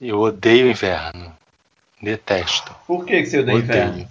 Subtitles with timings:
[0.00, 1.34] Eu odeio inverno.
[2.02, 2.74] Detesto.
[2.86, 4.08] Por que, que você odeia inverno?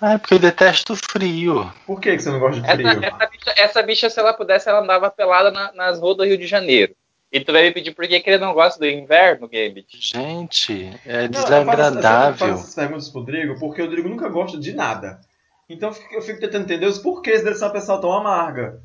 [0.00, 1.72] Ah, é porque eu detesto frio.
[1.86, 3.04] Por que, que você não gosta de Essa, frio?
[3.04, 6.36] essa, bicha, essa bicha, se ela pudesse, ela andava pelada na- nas ruas do Rio
[6.38, 6.94] de Janeiro.
[7.32, 9.86] E tu vai me pedir por que, que ele não gosta do inverno, Gambit?
[10.00, 12.48] Gente, é Não, eu faço- Eu desagradável.
[12.48, 15.20] faço essas perguntas pro Rodrigo porque o Rodrigo nunca gosta de nada.
[15.68, 18.80] Então eu fico, eu fico tentando entender os porquês uma pessoa tão amarga.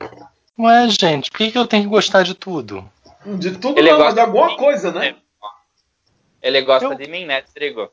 [0.57, 2.89] Ué, gente, por que, que eu tenho que gostar de tudo?
[3.25, 5.15] De tudo Ele não, mas gosta de alguma de- coisa, né?
[6.41, 7.91] Ele gosta Eu- de mim, né, Trigo?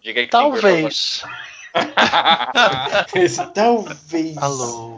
[0.00, 1.22] Diga que Talvez.
[3.14, 4.36] Esse talvez.
[4.38, 4.97] Alô.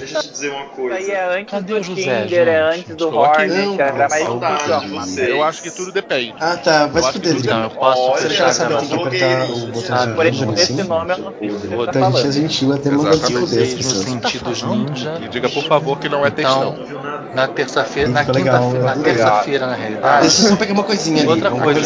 [0.00, 0.96] Deixa eu te dizer uma Isso coisa.
[0.96, 3.16] aí é antes Cadê do o José, Tinder, é antes do.
[3.16, 4.80] Hornet, Não, função.
[4.80, 5.30] de você.
[5.32, 6.34] Eu acho que tudo depende.
[6.40, 6.86] Ah, tá.
[6.86, 7.44] Vai se fuder.
[7.44, 10.06] Não, eu posso Olha, Você fechar quer saber, a tem que apertar o botão Ah,
[10.06, 12.00] de Por esse, esse nome eu não sei o que você tá a gente é
[12.00, 12.32] falando.
[12.32, 15.20] gentil até mandar se fuder nos sentidos ninja.
[15.22, 16.76] E diga, por favor, que não é textão.
[16.80, 17.00] Então,
[17.34, 20.20] na terça-feira, na quinta-feira, na terça-feira, realidade.
[20.22, 21.28] Deixa eu só pegar uma coisinha ali.
[21.30, 21.80] Outra coisa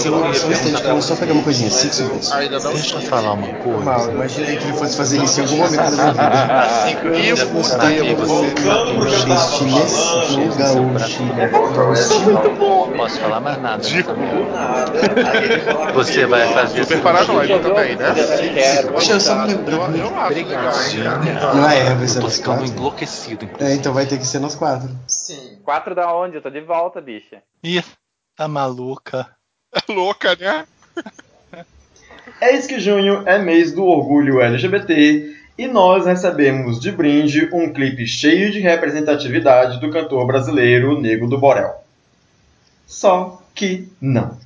[0.88, 1.70] eu só- pegar uma coisinha.
[1.70, 2.30] Cinco segundos.
[2.30, 2.72] Não.
[2.72, 4.10] Deixa eu falar uma coisa.
[4.12, 7.18] Imaginei que ele fosse fazer isso em algum momento da minha vida.
[7.18, 8.26] E fudeu você.
[8.26, 9.26] Voltando pro que eu
[10.56, 12.96] tava falando.
[12.96, 13.82] Posso falar mais nada.
[13.82, 14.10] Dico.
[14.14, 18.12] Fala Você vai fazer Super paranoico também, né?
[18.92, 19.96] Deixa eu só me Eu, lembrar.
[19.96, 21.54] eu acho legal.
[21.54, 22.66] Não é, vai Eu ser nós quatro.
[22.66, 23.48] enlouquecido.
[23.60, 24.90] É, então vai ter que ser nós quatro.
[25.06, 25.58] Sim.
[25.64, 26.36] Quatro da onde?
[26.36, 27.42] Eu tô de volta, bicha.
[27.62, 27.82] Ih,
[28.36, 29.26] tá maluca.
[29.74, 30.64] É louca, né?
[32.40, 38.06] Eis que junho é mês do orgulho LGBT e nós recebemos de brinde um clipe
[38.06, 41.74] cheio de representatividade do cantor brasileiro Nego do Borel.
[42.86, 44.36] Só que não.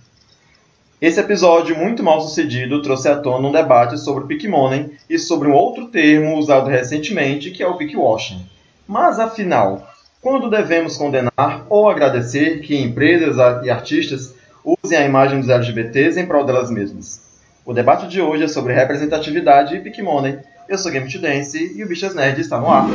[1.00, 5.55] Esse episódio muito mal sucedido trouxe à tona um debate sobre o e sobre um
[5.55, 8.45] outro termo usado recentemente que é o pickwashing.
[8.87, 9.89] Mas afinal,
[10.20, 14.34] quando devemos condenar ou agradecer que empresas e artistas
[14.65, 17.28] usem a imagem dos LGBTs em prol delas mesmas?
[17.65, 20.39] O debate de hoje é sobre representatividade e pickmoney.
[20.69, 22.87] Eu sou Game to Dance e o Bichas Nerd está no ar.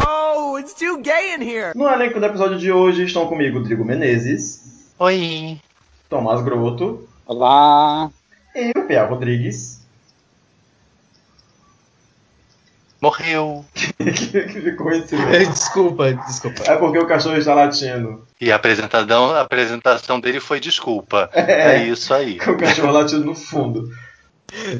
[0.00, 1.72] No, it's too gay in here.
[1.74, 5.58] No elenco do episódio de hoje estão comigo Drigo Menezes, Oi.
[6.08, 8.10] Tomás Groto Olá.
[8.54, 9.85] e o Pia Rodrigues,
[13.06, 13.64] Morreu.
[13.98, 15.52] que silêncio.
[15.52, 16.64] Desculpa, desculpa.
[16.64, 18.26] É porque o cachorro está latindo.
[18.40, 21.30] E a apresentação, a apresentação dele foi desculpa.
[21.32, 22.36] É isso aí.
[22.44, 23.88] Com o cachorro latindo no fundo.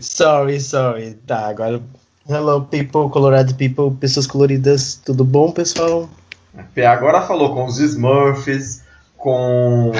[0.00, 1.14] Sorry, sorry.
[1.24, 1.80] Tá, agora.
[2.28, 5.00] Hello, people, Colorado people, pessoas coloridas.
[5.04, 6.10] Tudo bom, pessoal?
[6.52, 8.82] O Pia agora falou com os Smurfs,
[9.16, 9.92] com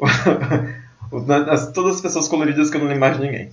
[1.74, 3.50] todas as pessoas coloridas que eu não lembro mais de ninguém.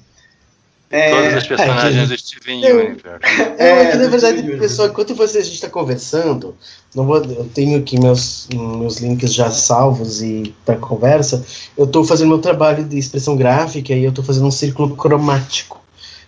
[0.91, 3.19] É, Todas as personagens do Steven Eu- Universe.
[3.57, 6.53] É, É, que, na verdade, pessoal, enquanto você, a gente está conversando,
[6.94, 11.44] não vou, eu tenho aqui meus, meus links já salvos e para conversa.
[11.78, 15.80] Eu estou fazendo meu trabalho de expressão gráfica e eu estou fazendo um círculo cromático.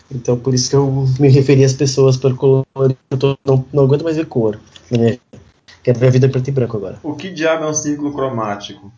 [0.09, 2.65] Então, por isso que eu me referi às pessoas pelo color.
[3.09, 4.59] Eu tô- não, não aguento mais ver cor.
[4.91, 5.21] na minha vida.
[5.83, 6.99] Quero ver a vida preto e branco agora.
[7.03, 8.93] O que diabo é um círculo cromático?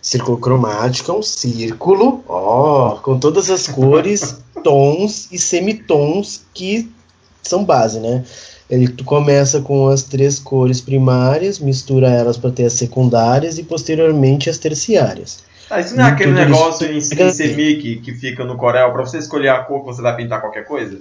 [0.00, 6.88] Círculo cromático é um círculo, ó, com todas as cores, tons e semitons que
[7.42, 8.24] são base, né?
[8.68, 13.62] Ele tu começa com as três cores primárias, mistura elas para ter as secundárias e
[13.62, 15.44] posteriormente as terciárias.
[15.70, 17.30] Ah, isso não é E aquele negócio em, em assim.
[17.30, 20.64] semic que fica no Corel pra você escolher a cor que você vai pintar qualquer
[20.64, 21.00] coisa?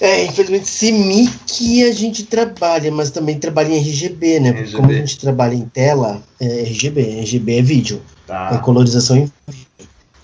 [0.00, 4.52] É, infelizmente CMYK a gente trabalha, mas também trabalha em RGB, né?
[4.52, 4.76] Porque RGB.
[4.76, 9.32] como a gente trabalha em tela, é RGB, RGB é vídeo, é Tá, colorização em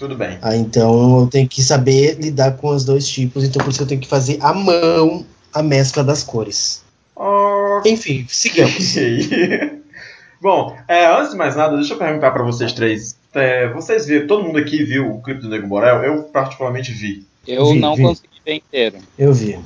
[0.00, 0.38] tudo bem.
[0.40, 3.86] Ah, então eu tenho que saber lidar com os dois tipos, então por isso eu
[3.86, 6.82] tenho que fazer à mão a mescla das cores.
[7.14, 7.92] Ok.
[7.92, 8.96] Enfim, sigamos.
[10.40, 13.14] Bom, é, antes de mais nada, deixa eu perguntar pra vocês três.
[13.34, 16.02] É, vocês viram, todo mundo aqui viu o clipe do Nego Borel?
[16.02, 17.26] Eu particularmente vi.
[17.46, 18.02] Eu Vi, não vi.
[18.02, 18.98] consegui ver inteiro.
[19.18, 19.58] Eu vi,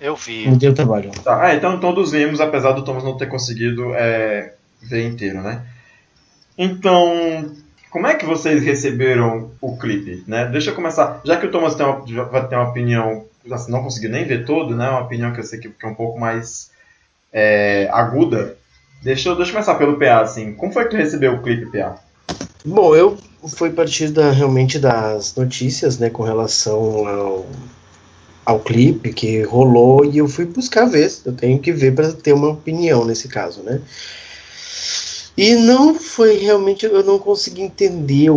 [0.00, 0.48] Eu vi.
[0.48, 1.10] me deu trabalho.
[1.22, 5.62] Tá, ah, então todos vimos, apesar do Thomas não ter conseguido é, ver inteiro, né?
[6.56, 7.52] Então,
[7.92, 10.46] como é que vocês receberam o clipe, né?
[10.46, 13.82] Deixa eu começar, já que o Thomas tem uma, vai ter uma opinião, assim, não
[13.82, 14.88] conseguiu nem ver todo, né?
[14.88, 16.70] Uma opinião que eu sei que, que é um pouco mais
[17.30, 18.56] é, aguda.
[19.02, 20.54] Deixa eu, deixa eu começar pelo PA, assim.
[20.54, 21.98] Como foi que tu recebeu o clipe, PA?
[22.64, 27.46] Bom, eu fui a partir da, realmente das notícias, né, com relação ao,
[28.46, 31.12] ao clipe que rolou e eu fui buscar ver.
[31.26, 33.82] Eu tenho que ver para ter uma opinião nesse caso, né?
[35.36, 38.28] E não foi realmente, eu não consegui entender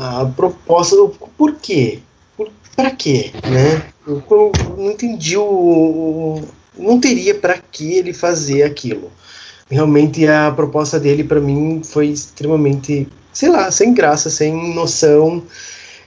[0.00, 2.00] a proposta, o por quê?
[2.36, 3.82] Por, pra quê, né?
[4.06, 6.44] Eu, eu não entendi o, o-
[6.78, 9.10] Não teria pra que ele fazer aquilo.
[9.70, 15.42] Realmente a proposta dele pra mim foi extremamente, sei lá, sem graça, sem noção.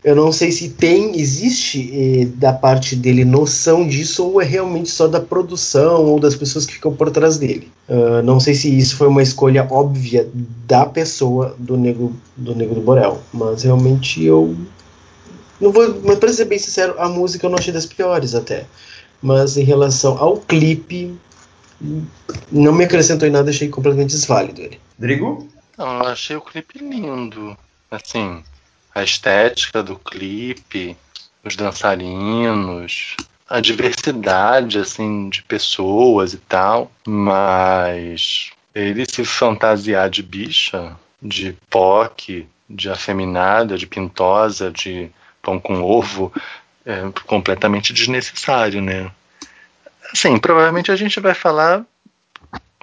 [0.03, 4.89] Eu não sei se tem, existe eh, da parte dele noção disso ou é realmente
[4.89, 7.69] só da produção ou das pessoas que ficam por trás dele.
[7.89, 10.29] Ah, não sei se isso foi uma escolha óbvia
[10.67, 14.55] da pessoa do Nego do, Nego do Borel, mas realmente eu
[15.59, 18.65] não vou, mas para ser bem sincero, a música eu não achei das piores até.
[19.21, 21.13] Mas em relação ao clipe,
[22.51, 24.79] não me acrescentou em nada, achei completamente desválido ele.
[24.97, 25.47] Drigo?
[25.77, 27.57] Não, eu achei o clipe lindo.
[27.91, 28.41] Assim,
[28.93, 30.97] a estética do clipe,
[31.43, 33.15] os dançarinos,
[33.47, 36.91] a diversidade, assim, de pessoas e tal.
[37.07, 45.09] Mas ele se fantasiar de bicha, de POC, de afeminada, de pintosa, de
[45.41, 46.31] pão com ovo,
[46.85, 49.11] é completamente desnecessário, né?
[50.11, 51.83] Assim, provavelmente a gente vai falar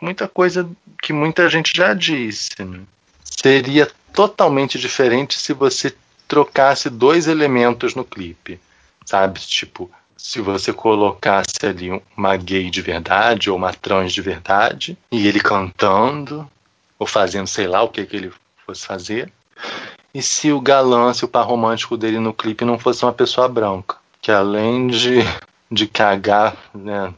[0.00, 0.68] muita coisa
[1.02, 2.62] que muita gente já disse.
[2.64, 2.80] Né?
[3.24, 5.94] Seria totalmente diferente se você
[6.26, 8.58] trocasse dois elementos no clipe,
[9.04, 9.38] sabe?
[9.40, 15.28] Tipo, se você colocasse ali uma gay de verdade ou uma trans de verdade e
[15.28, 16.50] ele cantando
[16.98, 18.32] ou fazendo sei lá o que que ele
[18.64, 19.30] fosse fazer.
[20.14, 23.46] E se o galã, se o par romântico dele no clipe não fosse uma pessoa
[23.46, 25.18] branca, que além de,
[25.70, 27.12] de cagar, né,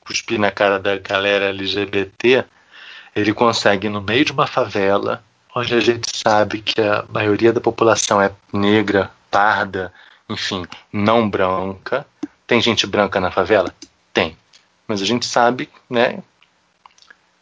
[0.00, 2.46] cuspir na cara da galera LGBT,
[3.14, 5.22] ele consegue no meio de uma favela,
[5.54, 9.92] onde a gente sabe que a maioria da população é negra, parda,
[10.28, 12.06] enfim, não branca.
[12.46, 13.72] Tem gente branca na favela?
[14.12, 14.36] Tem.
[14.86, 16.22] Mas a gente sabe, né,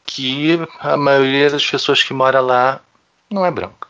[0.05, 2.81] que a maioria das pessoas que mora lá
[3.31, 3.89] não é branca.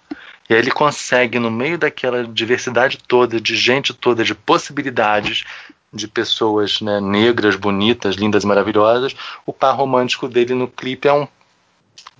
[0.48, 5.44] E aí ele consegue, no meio daquela diversidade toda, de gente toda, de possibilidades,
[5.92, 9.14] de pessoas né, negras, bonitas, lindas maravilhosas,
[9.44, 11.26] o par romântico dele no clipe é um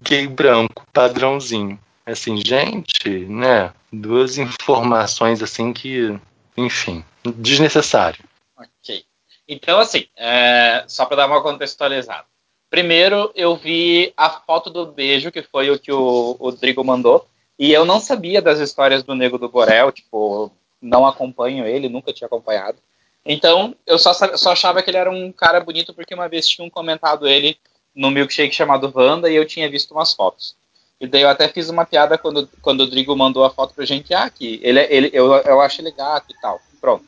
[0.02, 1.78] gay branco, padrãozinho.
[2.04, 3.72] Assim, gente, né?
[3.93, 6.19] Duas informações assim que,
[6.56, 8.25] enfim, desnecessário.
[8.56, 9.04] Ok.
[9.49, 12.25] Então, assim, é, só para dar uma contextualizada.
[12.70, 17.28] Primeiro, eu vi a foto do beijo, que foi o que o, o Drigo mandou,
[17.58, 20.50] e eu não sabia das histórias do Nego do Borel, tipo,
[20.81, 22.78] não acompanho ele, nunca tinha acompanhado.
[23.25, 26.69] Então, eu só, só achava que ele era um cara bonito porque uma vez tinham
[26.69, 27.56] comentado ele
[27.94, 30.56] no milkshake chamado Wanda e eu tinha visto umas fotos.
[31.02, 33.84] E daí eu até fiz uma piada quando, quando o Drigo mandou a foto pra
[33.84, 36.60] gente, ah, que ele, ele, eu, eu acho ele gato e tal.
[36.81, 37.04] Pronto.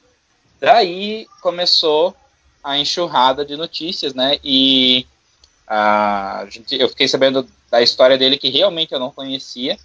[0.60, 2.12] Daí começou
[2.62, 4.40] a enxurrada de notícias, né?
[4.42, 5.06] E
[5.64, 9.78] a gente, eu fiquei sabendo da história dele que realmente eu não conhecia.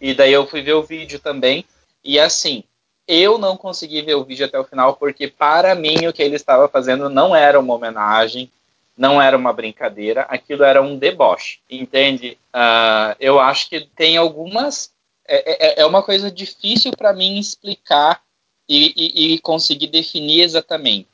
[0.00, 1.66] E daí eu fui ver o vídeo também.
[2.02, 2.64] E assim,
[3.06, 6.36] eu não consegui ver o vídeo até o final porque para mim o que ele
[6.36, 8.50] estava fazendo não era uma homenagem,
[9.02, 12.38] não era uma brincadeira, aquilo era um deboche, entende?
[12.52, 14.92] Ah, eu acho que tem algumas
[15.26, 18.22] é, é- é uma coisa difícil para mim explicar
[18.68, 21.08] e, e- e conseguir definir exatamente.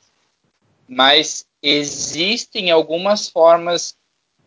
[0.87, 3.95] Mas existem algumas formas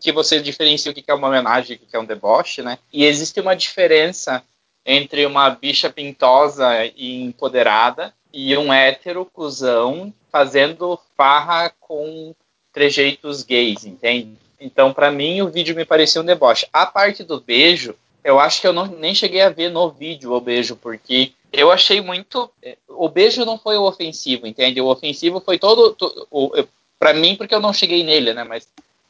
[0.00, 2.78] que você diferencia o que é uma homenagem e o que é um deboche, né?
[2.92, 4.42] E existe uma diferença
[4.86, 12.34] entre uma bicha pintosa e empoderada e um hétero cuzão fazendo farra com
[12.72, 14.36] trejeitos gays, entende?
[14.60, 16.66] Então, pra mim, o vídeo me parecia um deboche.
[16.72, 20.32] A parte do beijo, eu acho que eu não, nem cheguei a ver no vídeo
[20.32, 22.50] o beijo, porque eu achei muito.
[22.62, 24.80] eh, O beijo não foi o ofensivo, entende?
[24.80, 25.92] O ofensivo foi todo.
[25.94, 28.44] to- o, eu- pra mim, porque eu não cheguei nele, né?
[28.44, 28.68] Mas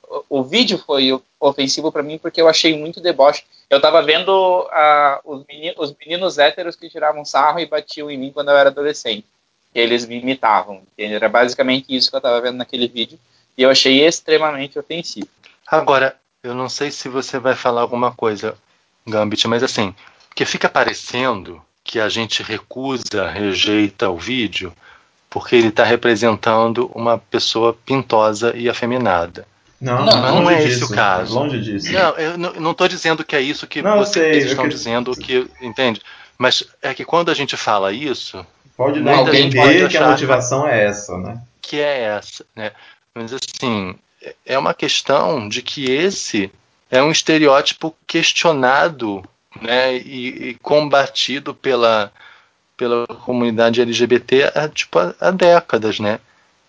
[0.08, 3.44] o, o vídeo foi ofensivo pra mim porque eu achei muito deboche.
[3.68, 8.16] Eu tava vendo ah, os, meni- os meninos héteros que tiravam sarro e batiam em
[8.16, 9.26] mim quando eu era adolescente.
[9.74, 11.14] Que eles me imitavam, entende?
[11.14, 13.18] Era basicamente isso que eu tava vendo naquele vídeo.
[13.56, 15.28] E eu achei extremamente ofensivo.
[15.66, 18.54] Agora, eu não sei se você vai falar alguma coisa,
[19.06, 19.94] Gambit, mas assim,
[20.28, 24.72] porque fica parecendo que a gente recusa, rejeita o vídeo
[25.28, 29.46] porque ele está representando uma pessoa pintosa e afeminada.
[29.80, 31.34] Não, Não, não é esse disso, o caso.
[31.38, 31.90] Longe disso.
[31.90, 35.16] Não, eu não- estou dizendo que é isso que Não, vocês sei, estão que- dizendo
[35.16, 36.02] que, entende?
[36.38, 40.08] Mas é que quando a gente fala isso, Pode dar a entender pode que a
[40.10, 41.40] motivação é essa, né?
[41.62, 42.72] que é essa, né?
[43.14, 43.94] Mas assim,
[44.44, 46.50] é uma questão de que esse
[46.90, 49.22] é um estereótipo questionado,
[49.60, 52.12] né, e, e combatido pela
[52.76, 56.18] pela comunidade LGBT há, tipo, há, décadas, né?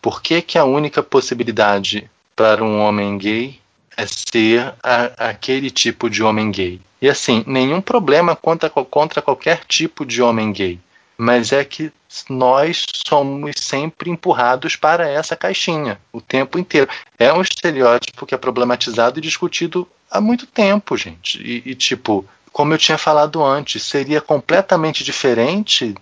[0.01, 3.59] Por que, que a única possibilidade para um homem gay
[3.97, 6.79] é ser a- aquele tipo de homem gay?
[7.01, 10.79] E assim, nenhum problema contra, contra qualquer tipo de homem gay.
[11.17, 11.91] Mas é que
[12.29, 16.89] nós somos sempre empurrados para essa caixinha o tempo inteiro.
[17.17, 21.41] É um estereótipo que é problematizado e discutido há muito tempo, gente.
[21.41, 25.95] E, e tipo, como eu tinha falado antes, seria completamente diferente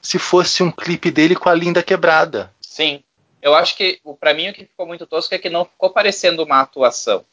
[0.00, 2.52] se fosse um clipe dele com a Linda quebrada.
[2.60, 3.04] Sim.
[3.40, 6.44] Eu acho que, para mim, o que ficou muito tosco é que não ficou parecendo
[6.44, 7.24] uma atuação.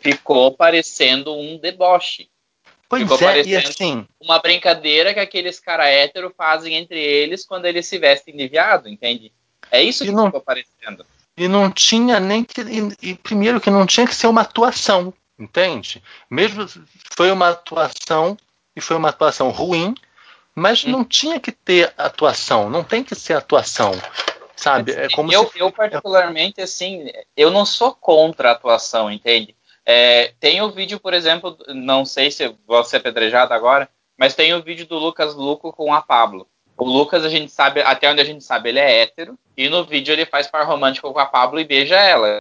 [0.00, 2.28] Ficou parecendo um deboche.
[2.92, 7.64] Pois Ficou é, e assim, uma brincadeira que aqueles cara hétero fazem entre eles quando
[7.64, 9.32] eles se vestem de viado, entende?
[9.70, 11.06] É isso E que não- ficou parecendo.
[11.34, 12.60] e não tinha nem que.
[12.60, 16.02] E, e primeiro que não tinha que ser uma atuação, entende?
[16.30, 16.66] Mesmo
[17.16, 18.36] foi uma atuação
[18.76, 19.94] e foi uma atuação ruim,
[20.54, 20.90] mas Hum.
[20.90, 23.92] não tinha que ter atuação, não tem que ser atuação.
[24.54, 24.92] Sabe?
[24.92, 25.58] É como eu, se.
[25.58, 29.56] eu, particularmente, assim, eu não sou contra a atuação, entende?
[29.84, 34.34] É, tem o vídeo, por exemplo, não sei se eu vou ser apedrejado agora, mas
[34.34, 36.46] tem o vídeo do Lucas Luco com a Pablo.
[36.76, 39.84] O Lucas, a gente sabe, até onde a gente sabe, ele é hétero, e no
[39.84, 42.40] vídeo ele faz par romântico com a Pablo e beija ela.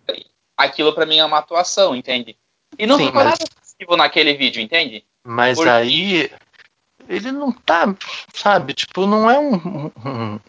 [0.55, 2.37] Aquilo pra mim é uma atuação, entende?
[2.77, 5.03] E não Sim, ficou mas- nada ofensivo naquele vídeo, entende?
[5.23, 6.31] Mas Porque- aí
[7.09, 7.93] ele não tá,
[8.33, 8.73] sabe?
[8.73, 10.39] Tipo, não é um- um-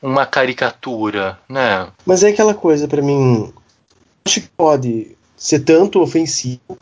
[0.00, 1.90] uma caricatura, né?
[2.06, 3.52] Mas é aquela coisa, pra mim,
[4.24, 6.78] acho que pode ser tanto ofensivo,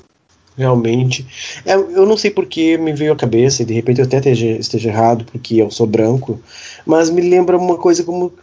[0.55, 1.26] realmente.
[1.64, 4.47] É, eu não sei porque me veio à cabeça, e de repente eu até esteja,
[4.49, 6.38] esteja errado, porque eu sou branco,
[6.85, 8.35] mas me lembra uma coisa como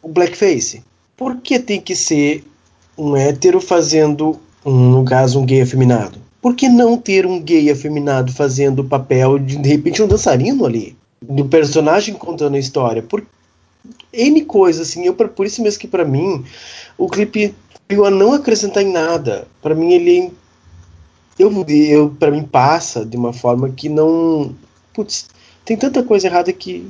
[0.00, 0.84] o blackface.
[1.16, 2.44] Por que tem que ser
[2.96, 6.20] um hétero fazendo, um, no caso, um gay afeminado?
[6.40, 10.64] Por que não ter um gay afeminado fazendo o papel de, de repente, um dançarino
[10.64, 10.96] ali?
[11.20, 13.02] Do personagem contando a história?
[13.02, 13.26] Por
[14.12, 16.44] N coisas, assim, eu, por isso mesmo que pra mim
[16.96, 17.54] o clipe
[17.94, 19.46] veio a não acrescentar em nada.
[19.62, 20.32] Pra mim ele
[21.38, 24.54] eu, eu para mim passa de uma forma que não,
[24.92, 25.26] putz,
[25.64, 26.88] tem tanta coisa errada que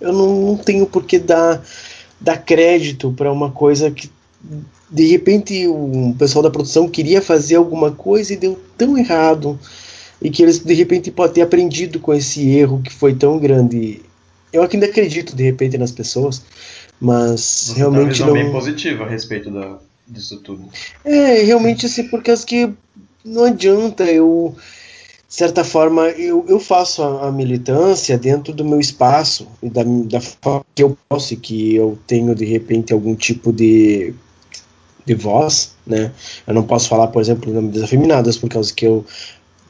[0.00, 1.62] eu não, não tenho por que dar
[2.20, 4.10] dar crédito pra uma coisa que
[4.90, 9.58] de repente o pessoal da produção queria fazer alguma coisa e deu tão errado
[10.20, 14.02] e que eles de repente podem ter aprendido com esse erro que foi tão grande.
[14.52, 16.42] Eu ainda acredito de repente nas pessoas,
[17.00, 18.34] mas Você realmente tem uma visão não.
[18.34, 19.78] bem positiva a respeito da,
[20.10, 20.68] disso tudo.
[21.04, 22.70] É, realmente assim, por causa que
[23.24, 24.54] não adianta eu,
[25.28, 29.82] de certa forma, eu, eu faço a, a militância dentro do meu espaço e da,
[29.84, 34.14] da forma que eu posso e que eu tenho de repente algum tipo de,
[35.04, 36.12] de voz, né?
[36.46, 39.04] Eu não posso falar, por exemplo, em nome das afeminadas, por causa que eu,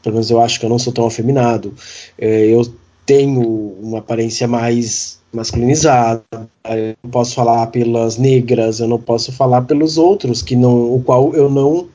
[0.02, 1.74] pelo menos eu acho que eu não sou tão afeminado.
[2.18, 2.62] É, eu
[3.10, 3.42] tenho
[3.82, 6.22] uma aparência mais masculinizada.
[6.64, 11.02] Eu não posso falar pelas negras, eu não posso falar pelos outros que não, o
[11.02, 11.88] qual eu não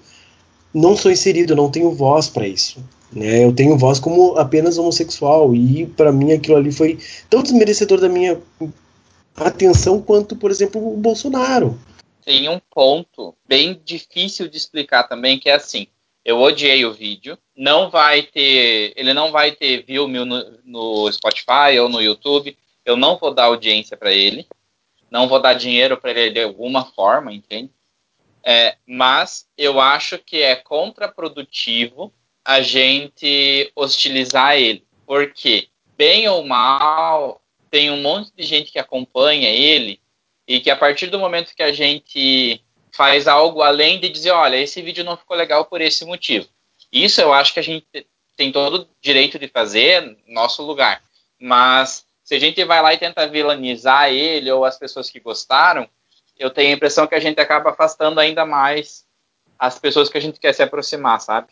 [0.74, 2.84] não sou inserido, eu não tenho voz para isso.
[3.14, 3.46] Né?
[3.46, 8.10] Eu tenho voz como apenas homossexual e para mim aquilo ali foi tão desmerecedor da
[8.10, 8.38] minha
[9.38, 11.80] atenção quanto, por exemplo, o Bolsonaro.
[12.26, 15.88] Tem um ponto bem difícil de explicar também, que é assim.
[16.26, 17.38] Eu odiei o vídeo.
[17.56, 18.94] Não vai ter.
[18.96, 22.58] Ele não vai ter view mil no, no Spotify ou no YouTube.
[22.84, 24.48] Eu não vou dar audiência para ele.
[25.12, 27.72] Não vou dar dinheiro para ele de alguma forma, entende?
[28.44, 32.12] É, mas eu acho que é contraprodutivo
[32.44, 34.84] a gente hostilizar ele.
[35.06, 40.00] Porque, bem ou mal, tem um monte de gente que acompanha ele
[40.48, 42.62] e que a partir do momento que a gente
[42.96, 46.48] faz algo além de dizer, olha, esse vídeo não ficou legal por esse motivo.
[46.92, 47.86] Isso eu acho que a gente
[48.38, 51.02] tem todo o direito de fazer no nosso lugar.
[51.38, 55.90] Mas se a gente vai lá e tenta vilanizar ele ou as pessoas que gostaram,
[56.40, 59.06] eu tenho a impressão que a gente acaba afastando ainda mais
[59.60, 61.48] as pessoas que a gente quer se aproximar, sabe?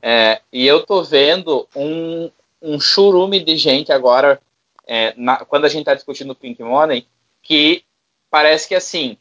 [0.00, 4.40] É, e eu tô vendo um, um churume de gente agora,
[4.86, 7.06] é, na, quando a gente tá discutindo o Pink Money,
[7.42, 7.84] que
[8.30, 9.16] parece que assim,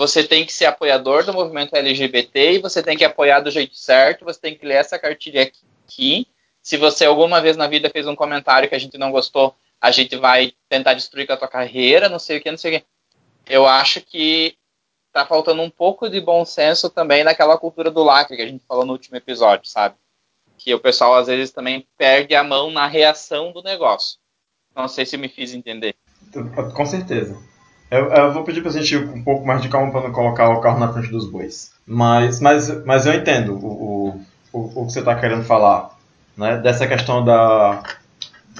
[0.00, 3.76] você tem que ser apoiador do movimento LGBT e você tem que apoiar do jeito
[3.76, 6.26] certo, você tem que ler essa cartilha aqui.
[6.62, 9.90] Se você alguma vez na vida fez um comentário que a gente não gostou, a
[9.90, 12.80] gente vai tentar destruir com a tua carreira, não sei o que, não sei o
[12.80, 12.86] que.
[13.46, 14.56] Eu acho que
[15.12, 18.64] tá faltando um pouco de bom senso também naquela cultura do lacre que a gente
[18.66, 19.96] falou no último episódio, sabe?
[20.56, 24.18] Que o pessoal às vezes também perde a mão na reação do negócio.
[24.74, 25.94] Não sei se me fiz entender.
[26.74, 27.49] Com certeza.
[27.90, 30.48] Eu, eu vou pedir pra gente ir um pouco mais de calma para não colocar
[30.50, 31.72] o carro na frente dos bois.
[31.84, 35.90] Mas, mas, mas eu entendo o, o, o, que você está querendo falar.
[36.36, 36.58] Né?
[36.58, 37.82] Dessa questão da,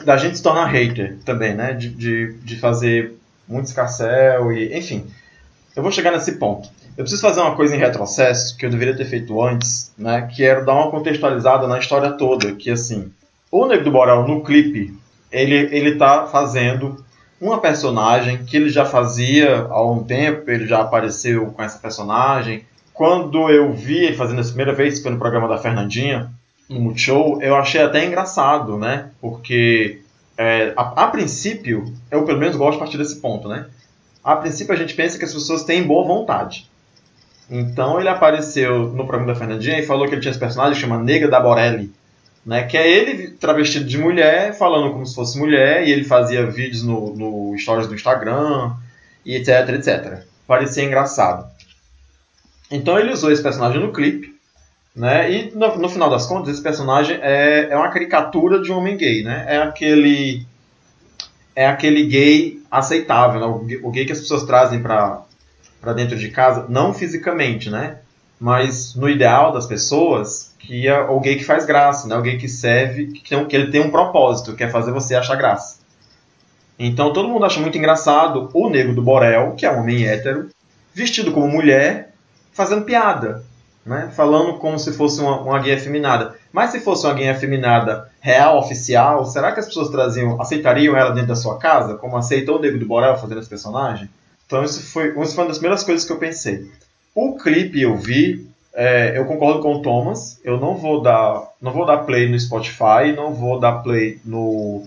[0.05, 1.73] da gente se tornar hater também, né?
[1.73, 4.77] De, de, de fazer muito escarcel e.
[4.77, 5.07] Enfim.
[5.77, 6.69] Eu vou chegar nesse ponto.
[6.97, 10.23] Eu preciso fazer uma coisa em retrocesso que eu deveria ter feito antes, né?
[10.23, 12.53] Que era dar uma contextualizada na história toda.
[12.53, 13.13] Que assim,
[13.51, 14.93] o Nego do Borel no clipe,
[15.31, 17.05] ele, ele tá fazendo
[17.41, 22.65] uma personagem que ele já fazia há um tempo, ele já apareceu com essa personagem.
[22.93, 26.31] Quando eu vi ele fazendo a primeira vez, no programa da Fernandinha,
[26.69, 29.11] no Multishow, eu achei até engraçado, né?
[29.21, 30.03] Porque
[30.37, 33.67] é, a, a, princípio, eu pelo menos gosto de partir desse ponto, né?
[34.23, 36.69] A princípio a gente pensa que as pessoas têm boa vontade.
[37.51, 40.81] Então ele apareceu no programa da Fernandinha e falou que ele tinha esse personagem que
[40.81, 41.91] chama Nega da Borelli,
[42.45, 42.65] né?
[42.65, 46.83] Que é ele travestido de mulher, falando como se fosse mulher, e ele fazia vídeos
[46.83, 48.73] no, no stories do Instagram,
[49.25, 50.25] e etc, etc.
[50.47, 51.51] Parecia engraçado.
[52.71, 54.35] Então ele usou esse personagem no clipe,
[54.95, 55.31] né?
[55.31, 58.97] E no, no final das contas, esse personagem é, é uma caricatura de um homem
[58.97, 59.45] gay, né?
[59.49, 60.47] É aquele
[61.55, 63.47] é aquele gay aceitável, né?
[63.83, 65.27] o, gay, que as pessoas trazem para
[65.95, 67.99] dentro de casa, não fisicamente, né?
[68.41, 72.19] Mas no ideal das pessoas, que é gay que faz graça, né?
[72.23, 75.37] Gay que serve, que, tem, que ele tem um propósito, que é fazer você achar
[75.37, 75.81] graça.
[76.79, 80.49] Então todo mundo acha muito engraçado o Nego do Borel, que é um homem hétero,
[80.95, 82.15] vestido como mulher,
[82.53, 83.45] fazendo piada,
[83.85, 84.11] né?
[84.17, 86.35] Falando como se fosse uma, uma gay afeminada.
[86.51, 91.11] Mas se fosse uma gay afeminada real, oficial, será que as pessoas traziam, aceitariam ela
[91.11, 94.09] dentro da sua casa, como aceitou o Nego do Borel fazendo esse personagem?
[94.47, 96.71] Então isso foi, isso foi uma das primeiras coisas que eu pensei.
[97.15, 100.41] O clipe eu vi, é, eu concordo com o Thomas.
[100.45, 104.85] Eu não vou dar, não vou dar play no Spotify, não vou dar play no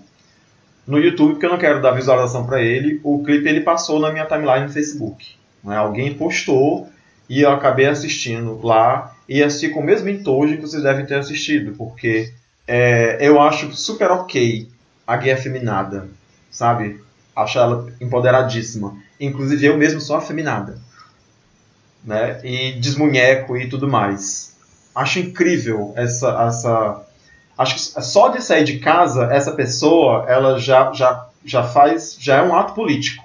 [0.86, 3.00] no YouTube porque eu não quero dar visualização para ele.
[3.04, 5.36] O clipe ele passou na minha timeline no Facebook.
[5.64, 5.78] Né?
[5.78, 6.90] Alguém postou
[7.30, 11.16] e eu acabei assistindo lá e assisti com o mesmo entojo que vocês devem ter
[11.16, 12.34] assistido, porque
[12.68, 14.68] é, eu acho super ok
[15.08, 16.10] a gay afeminada,
[16.52, 17.02] sabe?
[17.36, 18.98] Acho ela empoderadíssima.
[19.20, 20.78] Inclusive eu mesmo sou afeminada.
[22.04, 22.40] Né?
[22.44, 24.56] E desmunheco e tudo mais.
[24.94, 26.30] Acho incrível essa.
[26.48, 27.02] essa
[27.58, 32.18] acho que só de sair de casa, essa pessoa ela já, já, já faz.
[32.20, 33.24] já é um ato político.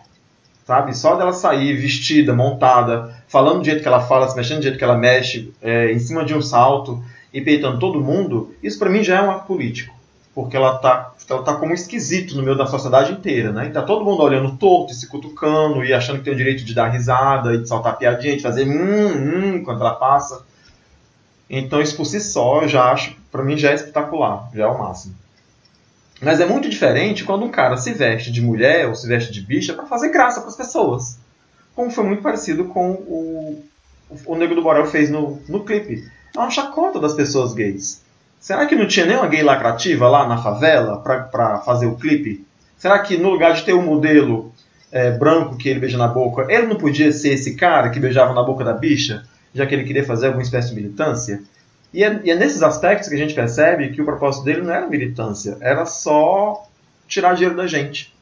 [0.67, 0.95] Sabe?
[0.95, 4.77] Só dela sair vestida, montada, falando do jeito que ela fala, se mexendo do jeito
[4.77, 8.91] que ela mexe, é, em cima de um salto e peitando todo mundo, isso para
[8.91, 9.98] mim já é um ato político.
[10.39, 13.67] Porque ela tá ela tá como esquisito no meio da sociedade inteira, né?
[13.67, 16.65] E tá todo mundo olhando torto e se cutucando e achando que tem o direito
[16.65, 20.47] de dar risada e de soltar piadinha, de fazer hum, hum quando ela passa.
[21.51, 24.67] Então isso por si só eu já acho, para mim já é espetacular, já é
[24.69, 25.17] o máximo.
[26.23, 29.41] Mas é muito diferente quando um cara se veste de mulher ou se veste de
[29.41, 31.19] bicha para fazer graça para as pessoas.
[31.75, 33.65] Como foi muito parecido com o,
[34.25, 36.09] o Nego do Borel fez no, no clipe.
[36.33, 38.07] É uma chacota das pessoas gays.
[38.41, 42.47] Será que não tinha nenhuma gay lacrativa lá na favela para fazer o clipe?
[42.77, 44.53] Será que no lugar de ter um modelo
[44.93, 48.33] é, branco que ele beija na boca, ele não podia ser esse cara que beijava
[48.33, 51.43] na boca da bicha, já que ele queria fazer alguma espécie de militância?
[51.93, 54.73] E é, e é nesses aspectos que a gente percebe que o propósito dele não
[54.73, 56.65] era militância, era só
[57.07, 58.15] tirar dinheiro da gente.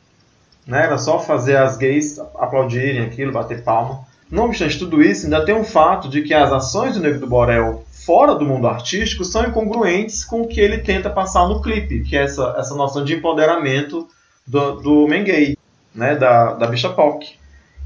[0.67, 0.85] Né?
[0.85, 4.07] Era só fazer as gays aplaudirem aquilo, bater palma.
[4.31, 7.27] Não obstante tudo isso, ainda tem um fato de que as ações do Negro do
[7.27, 12.03] Borel fora do mundo artístico são incongruentes com o que ele tenta passar no clipe,
[12.03, 14.09] que é essa, essa noção de empoderamento
[14.47, 15.57] do, do homem gay,
[15.95, 17.37] né, da, da Bicha POC,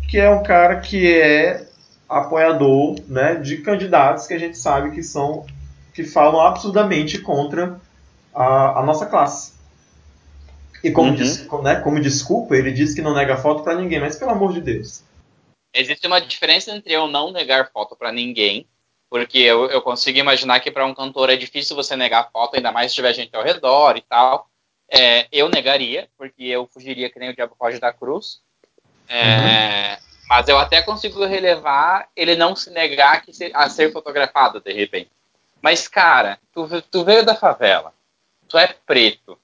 [0.09, 1.66] que é um cara que é
[2.09, 5.46] apoiador né, de candidatos que a gente sabe que são
[5.94, 7.81] que falam absurdamente contra
[8.35, 9.53] a, a nossa classe.
[10.83, 11.14] E como, uhum.
[11.14, 14.53] diz, né, como desculpa, ele diz que não nega foto para ninguém, mas pelo amor
[14.53, 15.03] de Deus.
[15.72, 18.66] Existe uma diferença entre eu não negar foto para ninguém
[19.11, 22.70] porque eu, eu consigo imaginar que para um cantor é difícil você negar foto, ainda
[22.70, 24.48] mais se tiver gente ao redor e tal.
[24.88, 28.40] É, eu negaria, porque eu fugiria que nem o Diabo foge da cruz.
[29.09, 30.06] É, uhum.
[30.28, 34.72] Mas eu até consigo relevar ele não se negar que se, a ser fotografado de
[34.72, 35.11] repente.
[35.61, 37.92] Mas, cara, tu, tu veio da favela,
[38.48, 39.37] tu é preto,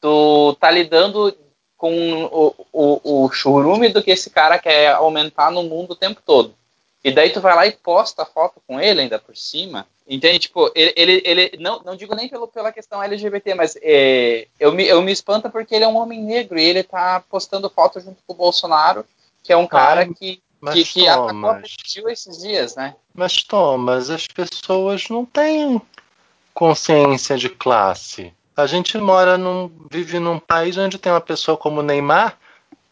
[0.00, 1.36] tu tá lidando
[1.82, 6.22] com o, o, o churume do que esse cara quer aumentar no mundo o tempo
[6.24, 6.54] todo.
[7.02, 9.84] E daí tu vai lá e posta a foto com ele ainda por cima.
[10.08, 10.38] Entende?
[10.38, 14.70] Tipo, ele, ele, ele não, não digo nem pelo, pela questão LGBT, mas é, eu,
[14.70, 17.98] me, eu me espanta porque ele é um homem negro e ele tá postando foto
[17.98, 19.04] junto com o Bolsonaro,
[19.42, 20.40] que é um cara que,
[20.72, 21.62] que, que atacou a
[22.12, 22.94] esses dias, né?
[23.12, 25.82] Mas Thomas, as pessoas não têm
[26.54, 28.32] consciência de classe.
[28.56, 29.70] A gente mora num.
[29.90, 32.36] vive num país onde tem uma pessoa como Neymar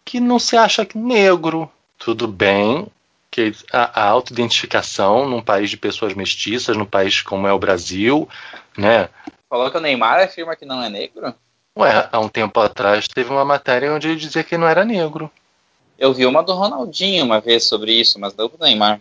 [0.04, 1.70] que não se acha negro.
[1.98, 2.86] Tudo bem,
[3.30, 8.28] que a, a autoidentificação num país de pessoas mestiças, num país como é o Brasil,
[8.76, 9.08] né?
[9.48, 11.34] Falou que o Neymar afirma que não é negro?
[11.76, 15.30] Ué, há um tempo atrás teve uma matéria onde ele dizia que não era negro.
[15.98, 19.00] Eu vi uma do Ronaldinho uma vez sobre isso, mas não do Neymar.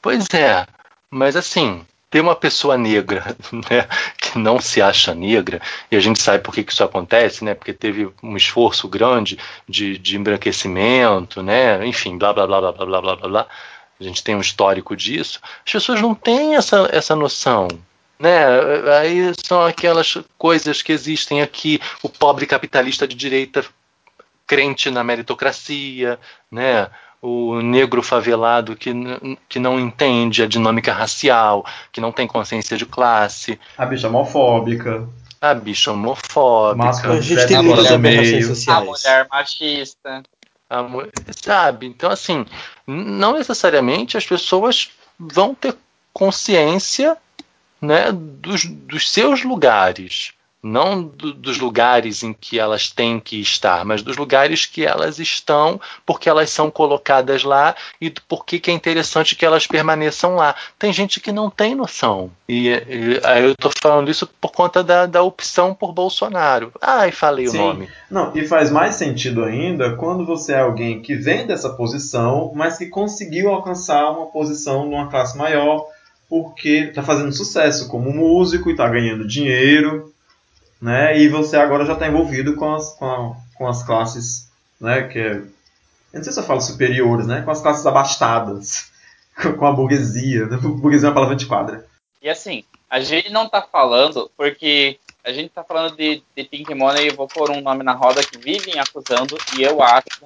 [0.00, 0.66] Pois é,
[1.10, 6.20] mas assim, ter uma pessoa negra, né, que não se acha negra, e a gente
[6.20, 11.42] sabe por que, que isso acontece, né, porque teve um esforço grande de, de embranquecimento,
[11.42, 13.46] né, enfim, blá, blá, blá, blá, blá, blá, blá, blá.
[14.00, 15.40] A gente tem um histórico disso.
[15.66, 17.66] As pessoas não têm essa, essa noção,
[18.16, 18.44] né?
[19.00, 23.64] Aí são aquelas coisas que existem aqui, o pobre capitalista de direita
[24.46, 26.18] crente na meritocracia,
[26.50, 26.88] né?
[27.20, 28.92] O negro favelado que,
[29.48, 33.58] que não entende a dinâmica racial, que não tem consciência de classe.
[33.76, 35.08] A bicha homofóbica.
[35.40, 36.84] A bicha homofóbica.
[36.84, 38.52] Máscara A gente tem aberrações meio.
[38.68, 40.22] A mulher machista.
[40.70, 40.84] a
[41.32, 41.86] sabe?
[41.86, 42.46] Então, assim,
[42.86, 45.74] não necessariamente as pessoas vão ter
[46.12, 47.16] consciência
[47.80, 50.32] né, dos, dos seus lugares.
[50.62, 55.18] Não do- dos lugares em que elas têm que estar, mas dos lugares que elas
[55.20, 60.34] estão, porque elas são colocadas lá e do porquê que é interessante que elas permaneçam
[60.34, 60.56] lá.
[60.78, 62.30] Tem gente que não tem noção.
[62.48, 66.72] E, e aí eu estou falando isso por conta da, da opção por Bolsonaro.
[66.82, 67.58] Ai, falei Sim.
[67.58, 67.88] o nome.
[68.10, 72.76] Não, e faz mais sentido ainda quando você é alguém que vem dessa posição, mas
[72.78, 75.86] que conseguiu alcançar uma posição numa classe maior,
[76.28, 80.12] porque está fazendo sucesso como músico e está ganhando dinheiro,
[80.80, 81.18] né?
[81.18, 84.48] E você agora já está envolvido com as, com, a- com as classes,
[84.80, 85.02] né?
[85.08, 85.48] Que é, eu
[86.14, 87.42] não sei se eu falo superiores, né?
[87.42, 88.90] Com as classes abastadas,
[89.58, 90.46] com a burguesia.
[90.46, 90.56] né?
[90.56, 91.86] Burguesia é uma palavra de quadra.
[92.22, 96.74] E assim, a gente não tá falando porque a gente tá falando de, de Pink
[96.74, 100.24] Money e vou pôr um nome na roda que vivem acusando e eu acho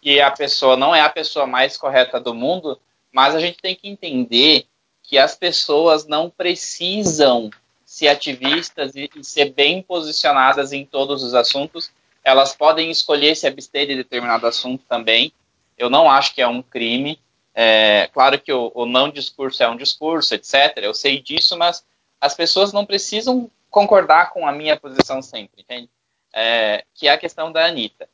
[0.00, 2.78] que a pessoa não é a pessoa mais correta do mundo,
[3.12, 4.64] mas a gente tem que entender
[5.02, 7.50] que as pessoas não precisam
[7.90, 11.90] ser ativistas e, e ser bem posicionadas em todos os assuntos.
[12.22, 15.32] Elas podem escolher se abster de determinado assunto também.
[15.76, 17.18] Eu não acho que é um crime.
[17.52, 20.76] É, claro que o, o não discurso é um discurso, etc.
[20.76, 21.84] Eu sei disso, mas
[22.20, 25.90] as pessoas não precisam concordar com a minha posição sempre, entende?
[26.32, 28.08] É, que é a questão da Anitta.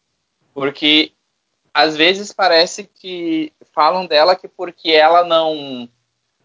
[0.55, 1.13] Porque
[1.75, 5.87] às vezes parece que falam dela que porque ela não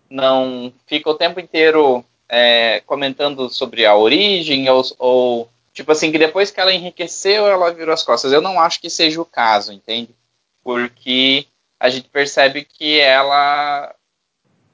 [0.10, 6.18] não fica o tempo inteiro é, comentando sobre a origem ou, ou tipo assim que
[6.18, 8.32] depois que ela enriqueceu ela virou as costas.
[8.32, 10.16] Eu não acho que seja o caso, entende?
[10.64, 11.46] Porque
[11.78, 13.94] a gente percebe que ela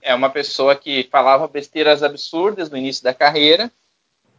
[0.04, 3.72] é uma pessoa que falava besteiras absurdas no início da carreira.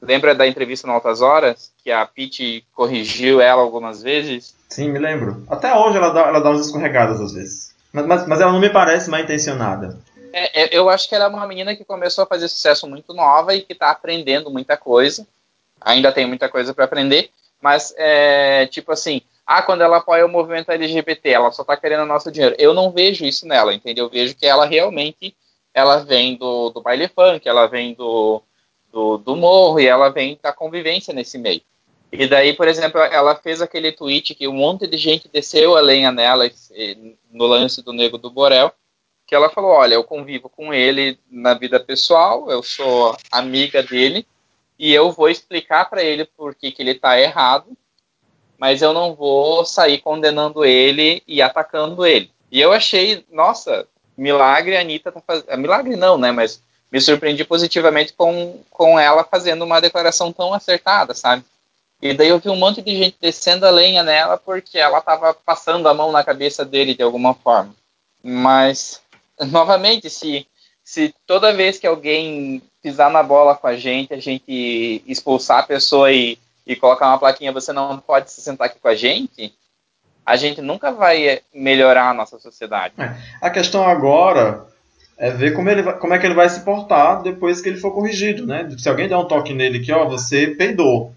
[0.01, 4.55] Lembra da entrevista no Altas Horas que a Pete corrigiu ela algumas vezes?
[4.69, 5.45] Sim, me lembro.
[5.49, 7.75] Até hoje ela dá, ela dá umas escorregadas às vezes.
[7.93, 9.99] Mas, mas, mas ela não me parece mal intencionada.
[10.33, 13.15] É, é, eu acho que ela é uma menina que começou a fazer sucesso muito
[13.15, 15.27] nova e que está aprendendo muita coisa.
[15.81, 20.29] Ainda tem muita coisa para aprender, mas é, tipo assim, ah, quando ela apoia o
[20.29, 22.55] movimento LGBT, ela só está querendo o nosso dinheiro.
[22.59, 24.07] Eu não vejo isso nela, entendeu?
[24.07, 25.35] Eu vejo que ela realmente
[25.73, 28.43] ela vem do, do baile funk, ela vem do,
[28.93, 31.63] do, do morro e ela vem da convivência nesse meio.
[32.11, 35.81] E daí, por exemplo, ela fez aquele tweet que um monte de gente desceu a
[35.81, 36.51] lenha nela
[37.31, 38.73] no lance do Nego do Borel,
[39.29, 44.27] que ela falou, olha, eu convivo com ele na vida pessoal, eu sou amiga dele,
[44.79, 47.67] e eu vou explicar para ele por que, ele está errado,
[48.57, 52.31] mas eu não vou sair condenando ele e atacando ele.
[52.51, 53.87] E eu achei, nossa,
[54.17, 55.59] milagre a Anitta tá fazendo.
[55.59, 56.33] Milagre não, né?
[56.33, 61.45] Mas me surpreendi positivamente com, com ela fazendo uma declaração tão acertada, sabe?
[62.01, 65.35] E daí eu vi um monte de gente descendo a lenha nela porque ela estava
[65.35, 67.75] passando a mão na cabeça dele de alguma forma.
[68.23, 69.03] Mas,
[69.51, 70.47] novamente, se,
[70.85, 75.63] se toda vez que alguém pisar na bola com a gente, a gente expulsar a
[75.67, 79.53] pessoa e, e colocar uma plaquinha, você não pode se sentar aqui com a gente,
[80.25, 82.95] a gente nunca vai melhorar a nossa sociedade.
[82.99, 83.17] É.
[83.41, 84.67] A questão agora
[85.17, 87.81] é ver como, ele vai, como é que ele vai se portar depois que ele
[87.81, 88.69] for corrigido, né?
[88.79, 91.13] Se alguém der um toque nele que, ó, você peidou,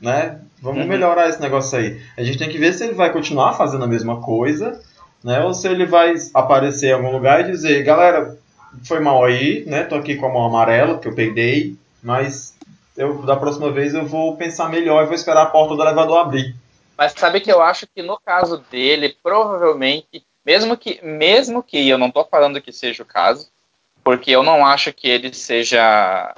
[0.00, 0.38] né?
[0.62, 0.88] Vamos Uhum.
[0.88, 2.00] melhorar esse negócio aí.
[2.16, 4.80] A gente tem que ver se ele vai continuar fazendo a mesma coisa,
[5.22, 5.40] né?
[5.44, 8.38] Ou se ele vai aparecer em algum lugar e dizer, galera,
[8.84, 9.84] foi mal aí, né?
[9.84, 12.56] Tô aqui com a mão amarela, que eu peidei, mas
[12.96, 16.18] eu, da próxima vez eu vou pensar melhor e vou esperar a porta do elevador
[16.18, 16.54] abrir.
[16.96, 21.96] Mas sabe que eu acho que no caso dele, provavelmente, mesmo que, mesmo que eu
[21.98, 23.48] não estou falando que seja o caso,
[24.04, 26.34] porque eu não acho que ele seja.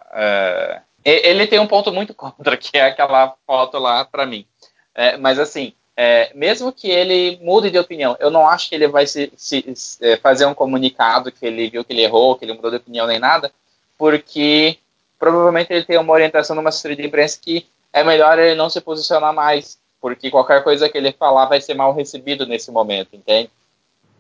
[1.05, 4.47] e- ele tem um ponto muito contra, que é aquela foto lá para mim.
[4.95, 8.89] É, mas assim, é, mesmo que ele mude de opinião, eu não acho que ele
[8.89, 12.45] vai se, se- se- é, fazer um comunicado que ele viu que ele errou, que
[12.45, 13.53] ele mudou de opinião nem nada,
[13.99, 14.79] porque
[15.19, 18.81] provavelmente ele tem uma orientação numa assessoria de imprensa que é melhor ele não se
[18.81, 23.51] posicionar mais, porque qualquer coisa que ele falar vai ser mal recebido nesse momento, entende?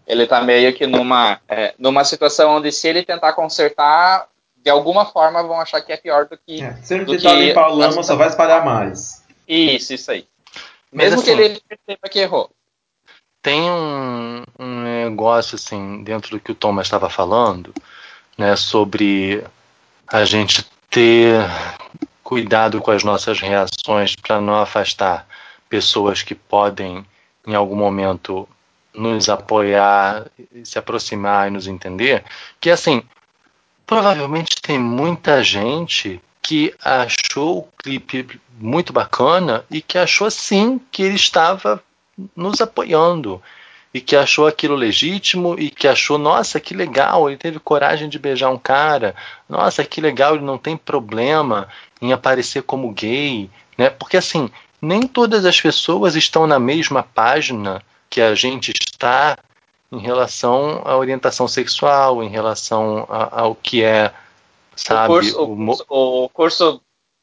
[0.07, 4.29] Ele tá meio que numa, é, numa situação onde se ele tentar consertar,
[4.63, 6.63] de alguma forma vão achar que é pior do que.
[6.63, 9.25] É, se ele tentar limpar a lama, só vai espalhar mais.
[9.49, 10.27] Isso, isso aí.
[10.93, 12.51] Mesmo que assim, ele perceba que errou.
[13.41, 17.73] tem um, um negócio assim dentro do que o Thomas estava falando,
[18.37, 19.43] né, sobre
[20.07, 21.41] a gente ter
[22.23, 25.27] cuidado com as nossas reações para não afastar
[25.69, 27.05] pessoas que podem
[27.47, 28.49] em algum momento
[28.95, 30.31] nos apoiar,
[30.65, 32.23] se aproximar e nos entender,
[32.61, 33.03] que assim,
[33.87, 41.03] provavelmente tem muita gente que achou o clipe muito bacana e que achou sim que
[41.03, 41.83] ele estava
[42.37, 43.41] nos apoiando
[43.95, 48.19] e que achou aquilo legítimo e que achou, nossa, que legal, ele teve coragem de
[48.19, 49.15] beijar um cara,
[49.49, 51.69] nossa, que legal, ele não tem problema
[52.01, 53.91] em aparecer como gay, né?
[53.91, 54.51] Porque assim,
[54.81, 59.37] nem todas as pessoas estão na mesma página que a gente está
[59.91, 64.11] em relação à orientação sexual, em relação a- ao que é,
[64.77, 66.83] sabe, o curso, o o, curso, o curso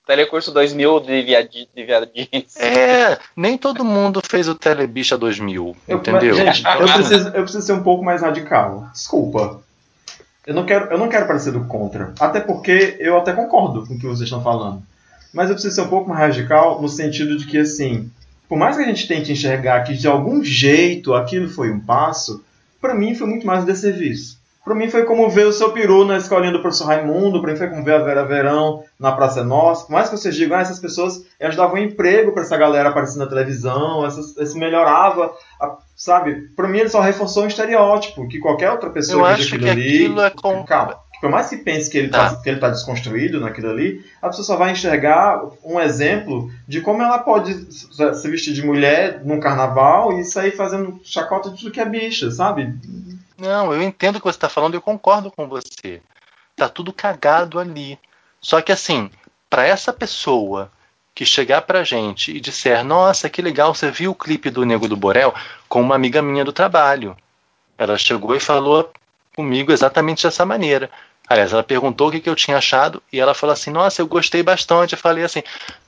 [0.10, 2.58] Telecurso 2000 de, viadi, de viadinhos.
[2.58, 6.36] É, nem todo mundo fez o Telebicha 2000, Eu- entendeu?
[6.36, 8.90] mas, gente, eu preciso, eu preciso ser um pouco mais radical.
[8.92, 9.62] Desculpa.
[10.48, 12.12] Eu não quero, eu não quero parecer do contra.
[12.20, 14.82] Até porque eu até concordo com o que vocês estão falando.
[15.32, 18.10] Mas eu preciso ser um pouco mais radical no sentido de que, assim,
[18.48, 22.44] por mais que a gente tente enxergar que de algum jeito aquilo foi um passo,
[22.82, 24.39] pra mim foi muito mais um desserviço.
[24.64, 27.58] Pra mim foi como ver o seu peru na escolinha do professor Raimundo, pra mim
[27.58, 29.86] foi como ver a Vera Verão na Praça Nossa.
[29.86, 33.20] Por mais que vocês digam, ah, essas pessoas elas davam emprego pra essa galera aparecendo
[33.22, 36.50] na televisão, essas, isso melhorava, a- sabe?
[36.56, 39.64] Pra mim ele só reforçou um estereótipo, que qualquer outra pessoa Eu veja acho aquilo
[39.64, 39.96] que ali...
[40.06, 41.00] aquilo é com- Calma.
[41.14, 42.30] que Por mais que pense que ele Tá.
[42.30, 46.80] tá, que ele tá desconstruído naquilo ali, a pessoa só vai enxergar um exemplo de
[46.82, 51.72] como ela pode se vestir de mulher num carnaval e sair fazendo chacota de tudo
[51.72, 52.74] que é bicha, sabe?
[53.40, 56.02] Não, eu entendo o que você está falando eu concordo com você.
[56.56, 57.98] Tá tudo cagado ali.
[58.42, 59.10] Só que assim,
[59.50, 60.72] para essa pessoa
[61.16, 64.88] que chegar pra gente e disser, nossa, que legal, você viu o clipe do Nego
[64.88, 65.34] do Borel
[65.68, 67.16] com uma amiga minha do trabalho.
[67.78, 68.92] Ela chegou e falou
[69.36, 70.90] comigo exatamente dessa maneira.
[71.28, 74.08] Aliás, ela perguntou o que, que eu tinha achado e ela falou assim, nossa, eu
[74.08, 74.94] gostei bastante.
[74.94, 75.44] Eu falei assim,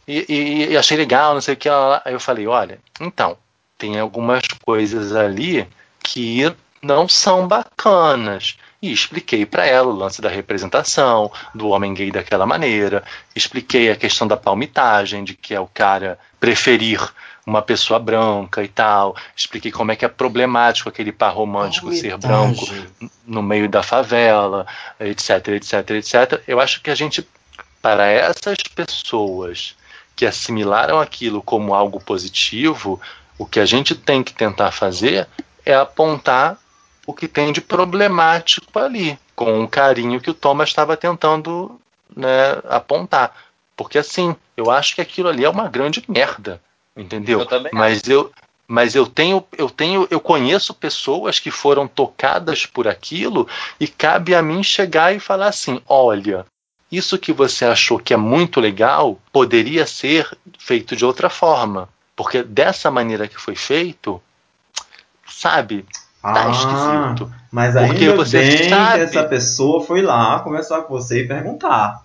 [0.07, 1.69] e, e- e achei legal, não sei o que.
[1.69, 3.37] Aí eu falei, olha, então,
[3.77, 5.67] tem algumas coisas ali
[6.03, 8.57] que não são bacanas.
[8.81, 13.03] E expliquei para ela o lance da representação, do homem gay daquela maneira.
[13.35, 16.99] Expliquei a questão da palmitagem, de que é o cara preferir
[17.45, 19.15] uma pessoa branca e tal.
[19.35, 22.65] Expliquei como é que é problemático aquele par romântico ser branco
[23.25, 24.65] no meio da favela,
[24.99, 26.41] etc, etc, etc.
[26.47, 27.27] Eu acho que a gente,
[27.81, 29.75] para essas pessoas
[30.15, 32.99] que assimilaram aquilo como algo positivo,
[33.37, 35.27] o que a gente tem que tentar fazer
[35.65, 36.57] é apontar
[37.05, 41.79] o que tem de problemático ali, com o carinho que o Thomas estava tentando
[42.15, 43.35] né, apontar.
[43.75, 46.61] Porque assim, eu acho que aquilo ali é uma grande merda,
[46.95, 47.39] entendeu?
[47.39, 48.31] Eu também Mas eu,
[48.67, 53.47] mas eu tenho, eu tenho, eu conheço pessoas que foram tocadas por aquilo
[53.79, 56.45] e cabe a mim chegar e falar assim, olha,
[56.91, 62.43] isso que você achou que é muito legal poderia ser feito de outra forma, porque
[62.43, 64.21] dessa maneira que foi feito,
[65.27, 65.85] sabe,
[66.21, 67.33] tá Ah, esquisito.
[67.51, 71.27] mas Porque ainda você bem sabe- que essa pessoa foi lá conversar com você e
[71.27, 72.03] perguntar.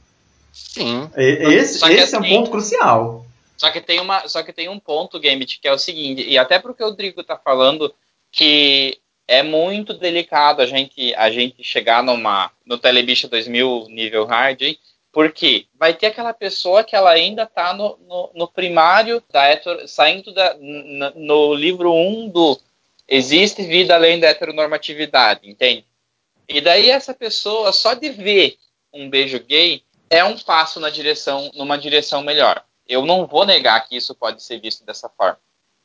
[0.53, 3.27] Sim, E- Esse, esse é um assim- ponto crucial.
[3.57, 6.37] Só que tem uma, só que tem um ponto, Gambit, que é o seguinte, e
[6.37, 7.93] até porque o Rodrigo tá falando
[8.31, 8.99] que
[9.29, 14.79] é muito delicado a gente a gente chegar numa no Telebicha 2000 nível hard, hein?
[15.11, 19.89] Porque vai ter aquela pessoa que ela ainda tá no, no, no primário da hetero,
[19.89, 22.59] saindo da, n- no livro 1 do
[23.09, 25.87] Existe vida além da heteronormatividade, entende?
[26.49, 28.57] E daí essa pessoa só de ver
[28.93, 32.65] um beijo gay é um passo na direção numa direção melhor.
[32.89, 35.39] Eu não vou negar que isso pode ser visto dessa forma.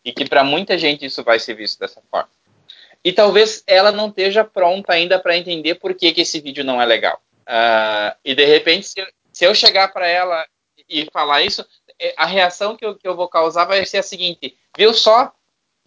[0.03, 2.29] E que para muita gente isso vai ser visto dessa forma.
[3.03, 6.81] E talvez ela não esteja pronta ainda para entender por que, que esse vídeo não
[6.81, 7.19] é legal.
[7.45, 10.45] Ah, e de repente, se se eu chegar para ela
[10.89, 11.65] e falar isso,
[11.97, 15.33] eh, a reação que eu, que eu vou causar vai ser a seguinte: viu só?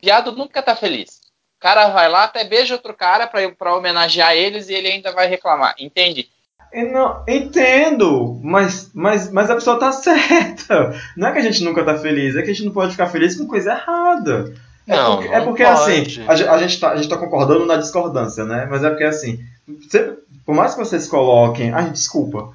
[0.03, 1.21] Viado nunca tá feliz.
[1.65, 5.27] O cara vai lá, até beija outro cara para homenagear eles e ele ainda vai
[5.27, 5.75] reclamar.
[5.79, 6.29] Entende?
[6.71, 10.95] Eu não, entendo, mas, mas, mas a pessoa tá certa.
[11.17, 13.07] Não é que a gente nunca tá feliz, é que a gente não pode ficar
[13.07, 14.53] feliz com coisa errada.
[14.87, 15.81] É Não, porque, é não porque pode.
[15.81, 18.67] assim, a, a gente tá, a gente tá concordando na discordância, né?
[18.69, 19.43] Mas é porque assim,
[19.89, 21.73] você- por mais que vocês coloquem.
[21.73, 22.53] Ai, desculpa.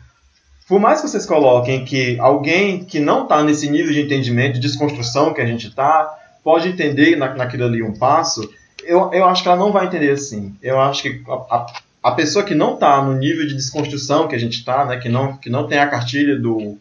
[0.67, 4.59] Por mais que vocês coloquem que alguém que não tá nesse nível de entendimento, de
[4.59, 8.47] desconstrução que a gente tá, pode entender na, naquilo ali um passo,
[8.83, 10.55] eu, eu acho que ela não vai entender assim.
[10.61, 11.65] Eu acho que a- a-
[12.03, 14.97] a pessoa que não tá no nível de desconstrução que a gente tá, né?
[14.97, 16.77] Que não, que não tem a cartilha do.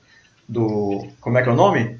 [0.48, 1.06] do.
[1.20, 1.98] Como é que é o nome?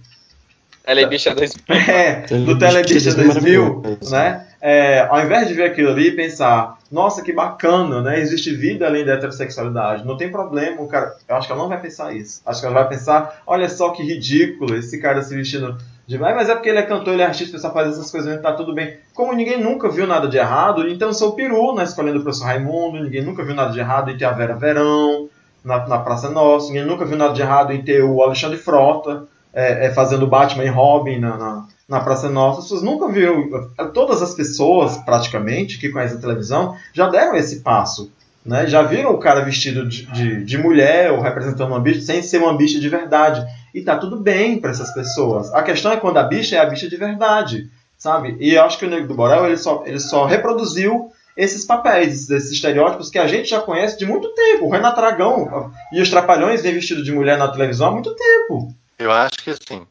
[0.85, 1.65] Telebicha 2000.
[1.69, 4.47] É, do Telebicha 2000, né?
[4.61, 8.19] É, ao invés de ver aquilo ali e pensar, nossa, que bacana, né?
[8.19, 11.15] Existe vida além da heterossexualidade, não tem problema, o cara.
[11.29, 12.41] Eu acho que ela não vai pensar isso.
[12.47, 15.77] Acho que ela vai pensar, olha só que ridículo esse cara se vestindo
[16.09, 16.17] de.
[16.17, 18.41] "Ah, Mas é porque ele é cantor, ele é artista, o pessoal faz essas coisas,
[18.41, 18.97] tá tudo bem.
[19.15, 22.47] Como ninguém nunca viu nada de errado, então sou o peru na escolinha do professor
[22.47, 25.29] Raimundo, ninguém nunca viu nada de errado em ter a Vera Verão
[25.65, 29.25] na, na Praça Nossa, ninguém nunca viu nada de errado em ter o Alexandre Frota
[29.53, 32.59] é, é, fazendo Batman e Robin na, na, na Praça Nossa.
[32.61, 33.49] As pessoas nunca viram.
[33.93, 38.11] Todas as pessoas, praticamente, que conhecem a televisão, já deram esse passo.
[38.47, 38.67] Né?
[38.67, 42.39] Já viram o cara vestido de, de, de mulher ou representando uma bicha sem ser
[42.39, 43.45] uma bicha de verdade.
[43.75, 45.53] E tá tudo bem para essas pessoas.
[45.53, 47.71] A questão é quando a bicha é a bicha de verdade.
[47.97, 48.37] Sabe?
[48.39, 52.31] E eu acho que o Negro do Borel ele só, ele só reproduziu esses papéis,
[52.31, 54.67] esses estereótipos que a gente já conhece de muito tempo.
[54.67, 58.75] O Renato Aragão e os Trapalhões vêm vestido de mulher na televisão há muito tempo.
[58.99, 59.87] Eu acho que assim,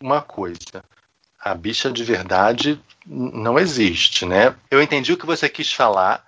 [0.00, 0.82] uma coisa,
[1.40, 4.54] a bicha de verdade não existe, né?
[4.70, 6.24] Eu entendi o que você quis falar,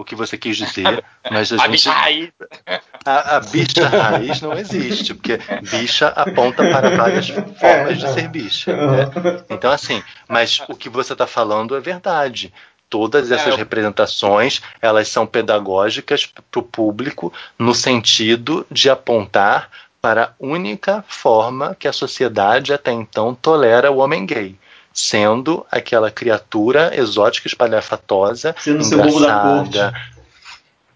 [0.00, 2.30] o que você quis dizer, mas a, A gente, bicha raiz.
[3.04, 5.38] a, a bicha raiz não existe, porque
[5.70, 8.74] bicha aponta para várias formas de ser bicha.
[8.76, 9.10] né?
[9.50, 12.52] Então, assim, mas o que você está falando é verdade.
[12.88, 19.70] Todas essas É, eu- representações, elas são pedagógicas para o público no sentido de apontar
[20.02, 24.56] para a única forma que a sociedade até então tolera o homem gay,
[24.92, 29.94] sendo aquela criatura exótica, espalhafatosa, Sendo engraçada,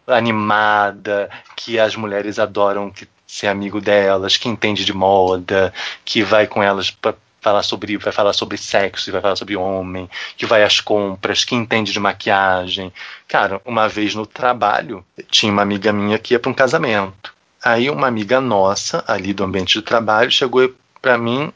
[0.07, 5.72] animada, que as mulheres adoram que ser amigo delas, que entende de moda,
[6.04, 10.09] que vai com elas para falar sobre, vai falar sobre sexo, vai falar sobre homem,
[10.37, 12.92] que vai às compras, que entende de maquiagem.
[13.28, 17.35] Cara, uma vez no trabalho, tinha uma amiga minha que ia para um casamento.
[17.62, 21.52] Aí uma amiga nossa, ali do ambiente de trabalho, chegou para mim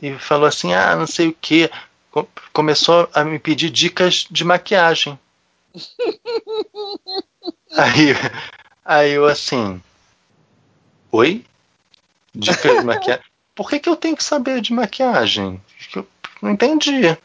[0.00, 1.70] e falou assim: "Ah, não sei o que,
[2.52, 5.18] começou a me pedir dicas de maquiagem".
[7.76, 8.14] Aí,
[8.84, 9.80] aí eu assim,
[11.12, 11.44] oi?
[12.34, 13.22] Dicas de maquiagem?
[13.54, 15.60] Por que, que eu tenho que saber de maquiagem?
[15.94, 16.06] Eu
[16.40, 17.16] não entendi.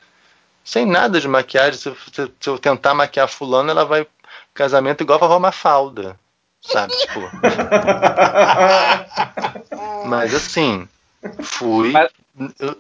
[0.66, 4.06] Sem nada de maquiagem, se, eu- se- eu tentar maquiar fulano, ela vai
[4.54, 6.20] casamento igual a vovó Mafalda.
[6.62, 7.20] Sabe, tipo.
[10.08, 10.88] Mas assim,
[11.42, 11.92] fui.
[11.92, 12.12] Mas-
[12.60, 12.76] Eu,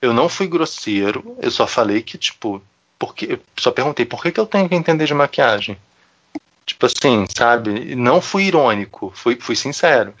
[0.00, 2.62] eu não fui grosseiro, eu só falei que, tipo,
[2.98, 5.76] porque, só perguntei por que, que eu tenho que entender de maquiagem.
[6.66, 7.94] Tipo assim, sabe?
[7.94, 10.14] Não fui irônico, fui, fui sincero.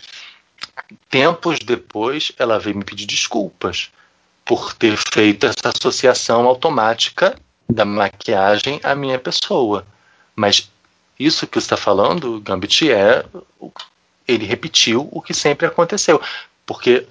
[1.08, 3.90] Tempos depois, ela veio me pedir desculpas
[4.44, 7.36] por ter feito essa associação automática
[7.68, 9.86] da maquiagem à minha pessoa.
[10.36, 10.70] Mas
[11.18, 13.24] isso que você está falando, Gambit, é.
[14.26, 16.20] Ele repetiu o que sempre aconteceu.
[16.66, 17.06] Porque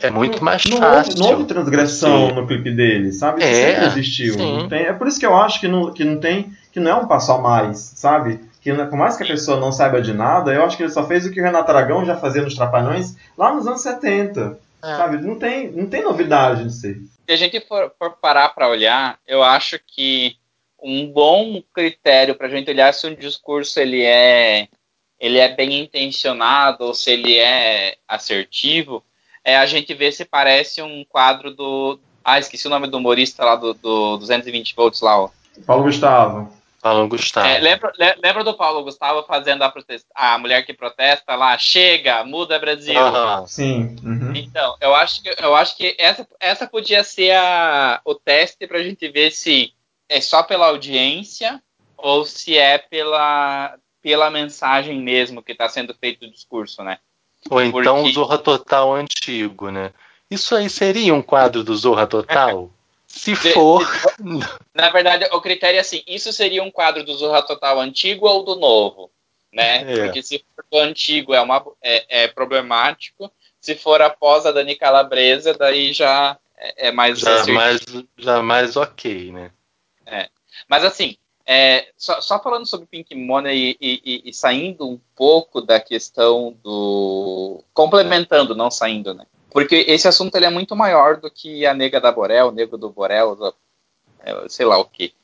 [0.00, 1.12] é muito mais não fácil.
[1.12, 3.40] Houve, não houve transgressão você- no clipe dele, sabe?
[3.40, 4.34] Isso É, sempre existiu.
[4.34, 4.56] sim.
[4.58, 6.52] Não tem- é por isso que eu acho que não, que não tem.
[6.72, 8.38] que não é um passo a mais, sabe?
[8.60, 10.90] Que não- por mais que a pessoa não saiba de nada, eu acho que ele
[10.92, 14.58] só fez o que o Renato Aragão já fazia nos Trapalhões lá nos anos 70.
[14.84, 14.96] É.
[14.96, 15.16] Sabe?
[15.18, 16.94] Não tem, não tem novidade nisso aí.
[16.94, 20.36] Se a gente for, for parar para olhar, eu acho que
[20.82, 24.68] um bom critério para a gente olhar se um discurso ele é
[25.18, 29.02] ele é bem intencionado ou se ele é assertivo
[29.46, 33.44] é a gente ver se parece um quadro do ah esqueci o nome do humorista
[33.44, 35.30] lá do, do 220 volts lá ó.
[35.64, 36.52] Paulo Gustavo.
[36.82, 37.46] Falando Gustavo.
[37.48, 41.56] É, lembra, le- lembra do Paulo Gustavo fazendo a, protesta, a mulher que protesta lá
[41.58, 43.46] chega muda Brasil Aham.
[43.46, 43.96] Sim.
[44.04, 44.32] uhum.
[44.36, 48.82] então, eu acho que, eu acho que essa, essa podia ser a, o teste pra
[48.82, 49.72] gente ver se
[50.08, 51.60] é só pela audiência
[51.96, 56.98] ou se é pela, pela mensagem mesmo que está sendo feito o discurso, né?
[57.50, 59.92] Ou então Porque- o Zorra Total antigo, né?
[60.30, 62.70] Isso aí seria um quadro do Zorra Total?
[63.06, 63.86] Se for.
[64.74, 68.44] Na verdade, o critério é assim: isso seria um quadro do Zorra Total antigo ou
[68.44, 69.10] do novo?
[69.52, 69.90] Né?
[69.90, 70.04] É.
[70.04, 74.74] Porque se for do antigo é, uma, é, é problemático, se for após a Dani
[74.74, 77.56] Calabresa, daí já é, é mais Já assertivo.
[77.56, 77.80] mais,
[78.18, 79.50] já mais ok, né?
[80.68, 81.16] Mas assim,
[81.46, 86.56] é, só, só falando sobre Pink Money e, e- e saindo um pouco da questão
[86.62, 87.62] do.
[87.72, 89.24] complementando, não saindo, né?
[89.50, 92.76] Porque esse assunto ele é muito maior do que a nega da Borel, o negro
[92.76, 93.54] do Borel, do-
[94.20, 95.14] é, sei lá o que.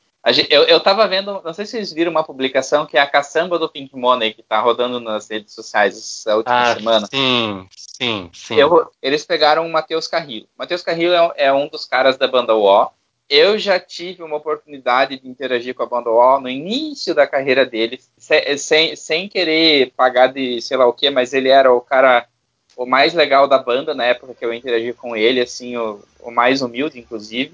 [0.49, 3.59] Eu, eu tava vendo, não sei se vocês viram uma publicação que é a caçamba
[3.59, 7.07] do Pink Money, que tá rodando nas redes sociais essa última Ah, semana.
[7.07, 8.55] sim, sim, sim.
[8.55, 10.47] Eu- eles pegaram o Matheus Carrillo.
[10.57, 12.89] Matheus Carrillo é, é um dos caras da banda O.
[13.29, 17.65] eu já tive uma oportunidade de interagir com a banda O no início da carreira
[17.65, 18.11] deles,
[18.57, 22.27] sem, sem, querer pagar de sei lá o que, mas ele era o cara
[22.75, 26.31] o mais legal da banda na época que eu interagi com ele, assim, o, o
[26.31, 27.53] mais humilde, inclusive.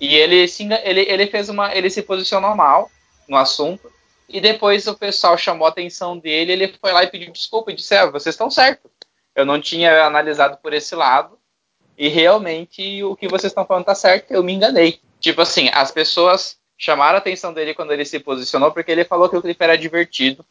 [0.00, 1.74] E ele se, ele, ele fez uma.
[1.74, 2.90] ele se posicionou mal
[3.28, 3.92] no assunto.
[4.28, 7.74] E depois o pessoal chamou a atenção dele, ele foi lá e pediu desculpa e
[7.74, 8.90] disse: ah, vocês estão certos.
[9.34, 11.38] Eu não tinha analisado por esse lado.
[11.96, 15.00] E realmente o que vocês estão falando tá certo, eu me enganei.
[15.20, 19.28] Tipo assim, as pessoas chamaram a atenção dele quando ele se posicionou porque ele falou
[19.28, 20.44] que o clipe era divertido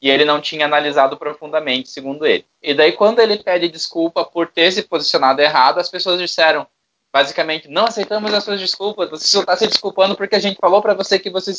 [0.00, 2.46] e ele não tinha analisado profundamente, segundo ele.
[2.62, 6.66] E daí, quando ele pede desculpa por ter se posicionado errado, as pessoas disseram,
[7.12, 10.80] basicamente, não aceitamos as suas desculpas, você só está se desculpando porque a gente falou
[10.80, 11.52] para você que você,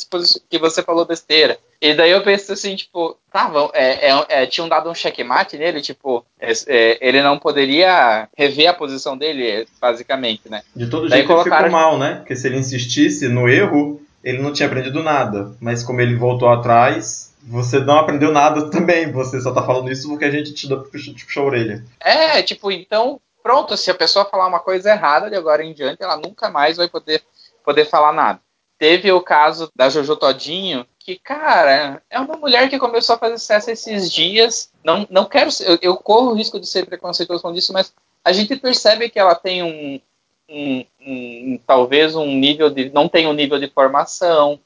[0.48, 1.58] que você falou besteira.
[1.80, 5.58] E daí eu penso assim, tipo, tá, bom, é, é, é, tinham dado um checkmate
[5.58, 10.62] nele, tipo, é, é, ele não poderia rever a posição dele, basicamente, né?
[10.74, 12.16] De todo Daí jeito ele colocaram- ficou mal, né?
[12.16, 15.52] Porque se ele insistisse no erro, ele não tinha aprendido nada.
[15.60, 19.10] Mas como ele voltou atrás, você não aprendeu nada também.
[19.10, 21.84] Você só tá falando isso porque a gente te, deu- te puxou a orelha.
[22.00, 26.02] É, tipo, então, pronto, se a pessoa falar uma coisa errada de agora em diante,
[26.02, 27.22] ela nunca mais vai poder,
[27.64, 28.40] poder falar nada.
[28.78, 33.38] Teve o caso da Jojo Todinho, que, cara, é uma mulher que começou a fazer
[33.38, 34.70] sucesso esses dias.
[34.84, 37.92] Não, não quero eu, eu corro o risco de ser preconceituoso com isso, mas
[38.24, 40.00] a gente percebe que ela tem um,
[40.48, 42.90] um, um- talvez um nível de.
[42.90, 44.58] não tem um nível de formação,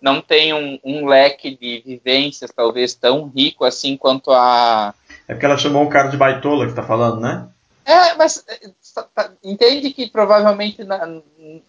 [0.00, 4.94] não tem um, um leque de vivências talvez tão rico assim quanto a,
[5.28, 7.48] É porque ela chamou um cara de baitola que tá falando, né?
[7.84, 8.70] É, mas é,
[9.14, 11.06] tá- entende que provavelmente na-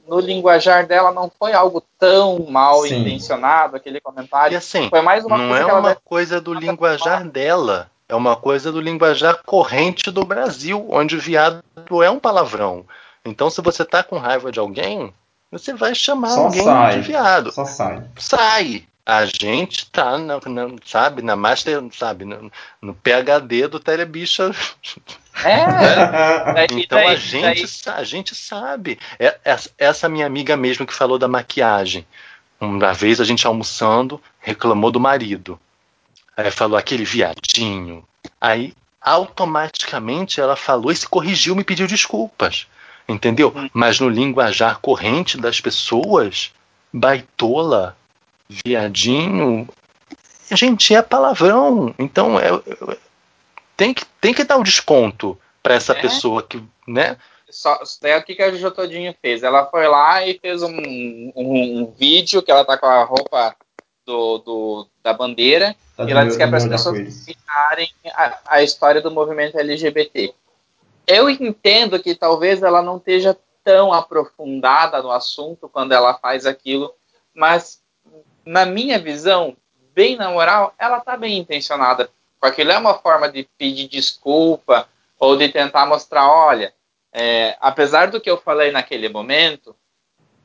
[0.08, 3.02] no linguajar dela não foi algo tão mal Sim.
[3.02, 4.58] intencionado aquele E comentário.
[4.58, 7.90] assim, Foi mais uma não coisa é uma deve- coisa do linguajar dela.
[8.08, 11.64] É uma coisa do linguajar corrente do Brasil, onde viado
[12.04, 12.86] é um palavrão.
[13.26, 15.12] Então, se você tá com raiva de alguém,
[15.50, 16.94] você vai chamar Só alguém sai.
[16.96, 17.52] de viado.
[17.52, 18.04] Só sai.
[18.18, 18.84] Sai.
[19.06, 22.50] A gente tá, na, na- sabe, na master, sabe, no,
[22.82, 24.52] no PHD do Telebicha.
[25.44, 25.66] É,
[26.54, 28.98] daí- Então a daí- gente, daí- a gente sabe.
[29.20, 32.06] É- essa- essa minha amiga mesmo que falou da maquiagem.
[32.62, 35.60] Uma vez a gente almoçando, reclamou do marido.
[36.38, 38.08] Aí falou aquele viadinho.
[38.40, 42.68] Aí automaticamente ela falou e se corrigiu, me pediu desculpas.
[43.08, 43.52] Entendeu?
[43.54, 43.70] Hum.
[43.74, 46.52] Mas no linguajar corrente das pessoas,
[46.94, 47.98] baitola,
[48.50, 49.68] viadinho,
[50.52, 51.94] gente, é palavrão.
[51.98, 52.98] Então é, é-
[53.76, 56.02] tem, que, tem que dar um desconto para essa É.
[56.02, 57.18] pessoa que, né?
[57.50, 59.44] Só, daí o que, que a Jojo Todinho fez?
[59.44, 63.56] Ela foi lá e fez um, um, um vídeo que ela tá com a roupa
[64.06, 68.40] do, do- da bandeira Tá e ela disse que é para as pessoas explicarem a,
[68.48, 70.34] a história do movimento LGBT.
[71.06, 76.92] Eu entendo que talvez ela não esteja tão aprofundada no assunto quando ela faz aquilo,
[77.36, 77.83] mas
[78.46, 79.56] na minha visão,
[79.94, 82.10] bem na moral, ela tá bem intencionada.
[82.42, 84.88] Aquilo é uma forma de pedir desculpa
[85.18, 86.74] ou de tentar mostrar, olha,
[87.14, 89.76] é, apesar do que eu falei naquele momento,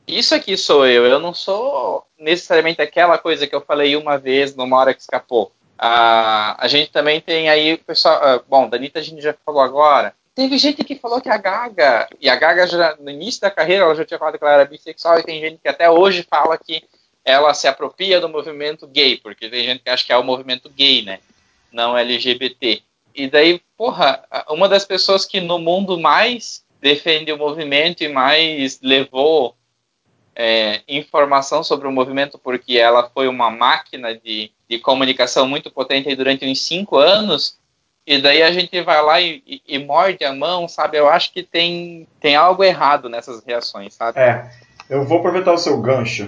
[0.06, 1.04] isso aqui sou eu.
[1.04, 5.52] Eu não sou necessariamente aquela coisa que eu falei uma vez numa hora que escapou.
[5.76, 8.18] Ah, a gente também tem aí o pessoal.
[8.22, 10.14] ah, bom, da Anitta a gente já falou agora.
[10.34, 13.84] Teve gente que falou que a Gaga, e a Gaga já, no início da carreira
[13.84, 16.56] ela já tinha falado que ela era bissexual, e tem gente que até hoje fala
[16.56, 16.84] que
[17.28, 20.70] ela se apropria do movimento gay, porque tem gente que acha que é o movimento
[20.70, 21.18] gay, né?
[21.70, 22.80] Não LGBT.
[23.14, 28.80] E daí, porra, uma das pessoas que no mundo mais defende o movimento e mais
[28.82, 29.54] levou
[30.34, 36.14] é, informação sobre o movimento, porque ela foi uma máquina de, de comunicação muito potente
[36.16, 37.58] durante uns cinco anos,
[38.06, 40.96] e daí a gente vai lá e, e- e morde a mão, sabe?
[40.96, 44.18] Eu acho que tem, tem algo errado nessas reações, sabe?
[44.18, 44.50] É,
[44.88, 46.26] eu vou aproveitar o seu gancho,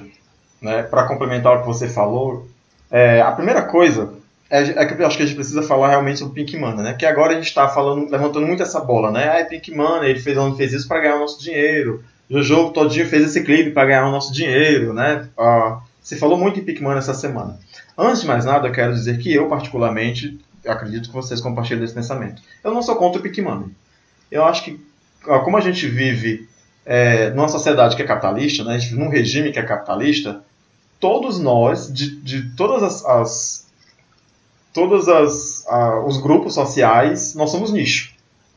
[0.61, 2.49] né, para complementar o que você falou.
[2.91, 4.13] É, a primeira coisa
[4.51, 6.95] é, é que eu acho que a gente precisa falar realmente sobre Pink Money, né?
[6.95, 9.41] Que agora a gente está falando, levantando muito essa bola, né?
[9.41, 12.03] Ah, Pink Money, ele fez, ele fez isso para ganhar o nosso dinheiro.
[12.29, 15.29] Jojo Todinho fez esse clipe para ganhar o nosso dinheiro, né?
[15.39, 17.59] Ah, você falou muito em Pink Money essa semana.
[17.97, 21.95] Antes de mais nada, eu quero dizer que eu, particularmente, acredito que vocês compartilham desse
[21.95, 22.43] pensamento.
[22.65, 23.69] Eu não sou contra o Pink Money.
[24.31, 24.81] Eu acho que,
[25.23, 26.49] como a gente vive
[26.85, 30.43] é, numa sociedade que é capitalista, né, a gente vive num regime que é capitalista,
[31.01, 33.71] todos nós, de, de todas as, as
[34.73, 35.67] todos as,
[36.07, 38.15] os grupos sociais, nós somos nicho.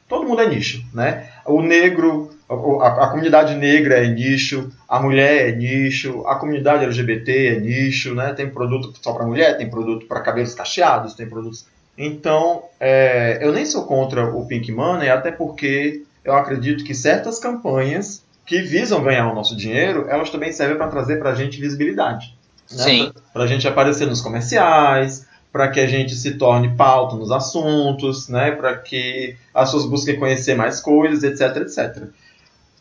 [0.08, 1.30] Todo mundo é nicho, né?
[1.46, 7.48] O negro, a, a comunidade negra é nicho, a mulher é nicho, a comunidade LGBT
[7.48, 8.34] é nicho, né?
[8.34, 11.66] Tem produto só para mulher, tem produto para cabelos cacheados, tem produtos.
[11.98, 17.40] Então, é, eu nem sou contra o Pink Money, até porque eu acredito que certas
[17.40, 21.60] campanhas que visam ganhar o nosso dinheiro, elas também servem para trazer para a gente
[21.60, 22.36] visibilidade.
[22.72, 22.84] Né?
[22.84, 23.14] Sim.
[23.32, 28.28] Para a gente aparecer nos comerciais, para que a gente se torne pauta nos assuntos,
[28.28, 28.52] né?
[28.52, 32.04] para que as pessoas busquem conhecer mais coisas, etc, etc.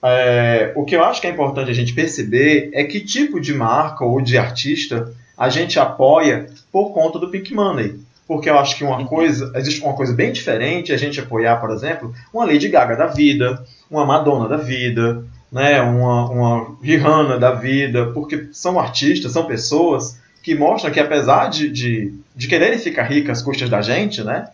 [0.03, 3.55] É, o que eu acho que é importante a gente perceber é que tipo de
[3.55, 8.01] marca ou de artista a gente apoia por conta do Pink Money.
[8.27, 11.71] Porque eu acho que uma coisa, existe uma coisa bem diferente a gente apoiar, por
[11.71, 17.53] exemplo, uma Lady Gaga da vida, uma Madonna da vida, né, uma, uma Rihanna da
[17.53, 23.03] vida, porque são artistas, são pessoas que mostram que apesar de, de, de quererem ficar
[23.05, 24.49] ricas às custas da gente, né,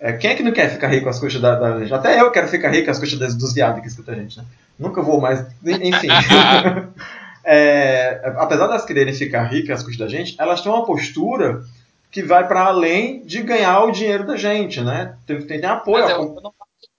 [0.00, 1.92] é, quem é que não quer ficar rico às custas da, da gente?
[1.94, 4.44] Até eu quero ficar rico às custas dos, dos viados que escutam a gente, né?
[4.78, 5.46] Nunca vou mais.
[5.64, 6.08] Enfim.
[7.42, 11.64] É, apesar delas quererem ficar ricas às custas da gente, elas têm uma postura
[12.10, 15.16] que vai para além de ganhar o dinheiro da gente, né?
[15.26, 16.04] Tem, tem apoio.
[16.04, 16.52] Mas à eu, eu não-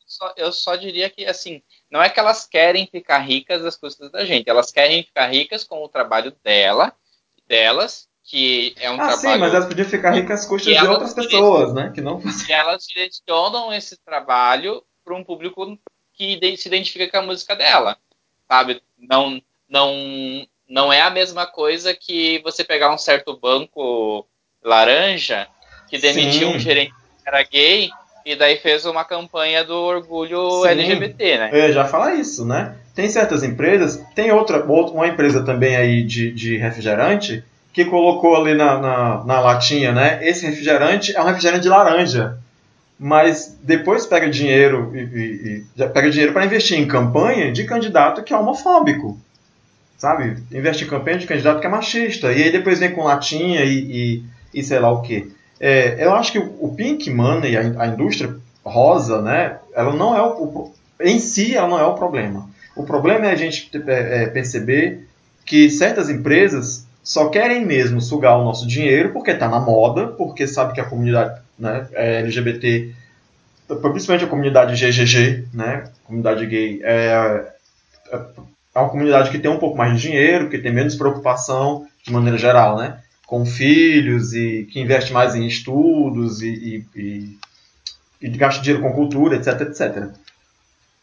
[0.08, 1.62] só- eu só diria que, assim,
[1.92, 5.66] não é que elas querem ficar ricas às custas da gente, elas querem ficar ricas
[5.66, 6.94] com o trabalho dela,
[7.48, 10.88] delas, que é um Ah, sim, trabalho mas elas podiam ficar ricas às custas de
[10.88, 11.92] outras pessoas, né?
[11.94, 15.78] Que não que elas direcionam esse trabalho para um público
[16.14, 17.98] que se identifica com a música dela,
[18.48, 18.82] sabe?
[18.98, 24.26] Não, não, não é a mesma coisa que você pegar um certo banco
[24.64, 25.48] laranja
[25.90, 26.56] que demitiu Sim.
[26.56, 27.90] um gerente que era gay
[28.26, 30.68] e daí fez uma campanha do orgulho Sim.
[30.70, 31.50] LGBT, né?
[31.52, 32.76] Eu já falar isso, né?
[32.96, 37.44] Tem certas empresas, tem outra, outra- uma empresa também aí de, de refrigerante
[37.74, 40.20] que colocou ali na, na, na latinha, né?
[40.28, 42.38] Esse refrigerante é um refrigerante de laranja.
[43.00, 48.22] Mas depois pega dinheiro e, e- e- pega dinheiro para investir em campanha de candidato
[48.24, 49.18] que é homofóbico.
[49.98, 50.38] Sabe?
[50.52, 52.32] Investe em campanha de candidato que é machista.
[52.32, 53.74] E aí depois vem com latinha e,
[54.54, 55.28] e, e sei lá o quê.
[55.64, 58.36] É, eu acho que o, Pink Money, a, a indústria
[58.66, 59.60] rosa, né?
[59.76, 62.50] Ela não é o, o em si ela não é o problema.
[62.76, 65.08] O problema é a gente é, é, perceber
[65.46, 70.48] que certas empresas só querem mesmo sugar o nosso dinheiro porque está na moda, porque
[70.48, 72.92] sabe que a comunidade né, é LGBT,
[73.82, 77.46] principalmente a comunidade GGG, né, comunidade gay, é,
[78.12, 78.20] é
[78.74, 82.12] é uma comunidade que tem um pouco mais de dinheiro, que tem menos preocupação de
[82.12, 83.00] maneira geral, né,
[83.32, 87.38] com filhos e que investe mais em estudos e, e, e,
[88.22, 90.10] e gasta dinheiro com cultura, etc, etc.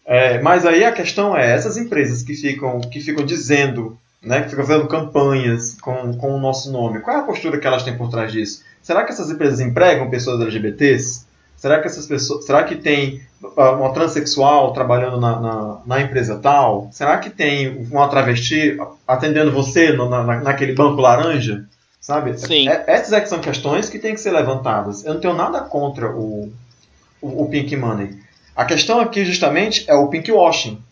[0.04, 4.50] É, mas aí a questão é, essas empresas que ficam, que ficam dizendo, né, que
[4.50, 7.96] ficam fazendo campanhas com, com o nosso nome, qual é a postura que elas têm
[7.96, 8.62] por trás disso?
[8.82, 11.26] Será que essas empresas empregam pessoas LGBTs?
[11.56, 13.22] Será que essas pessoas, será que tem
[13.56, 16.90] ah, uma transexual trabalhando na, na, na empresa tal?
[16.92, 18.76] Será que tem uma travesti
[19.06, 21.66] atendendo você no, na, naquele banco laranja?
[22.00, 22.38] Sabe?
[22.38, 22.68] Sim.
[22.68, 25.04] É- essas é que são questões que têm que ser levantadas.
[25.04, 26.52] Eu não tenho nada contra o,
[27.20, 28.18] o, o Pink Money.
[28.54, 30.82] A questão aqui, justamente, é o pink washing.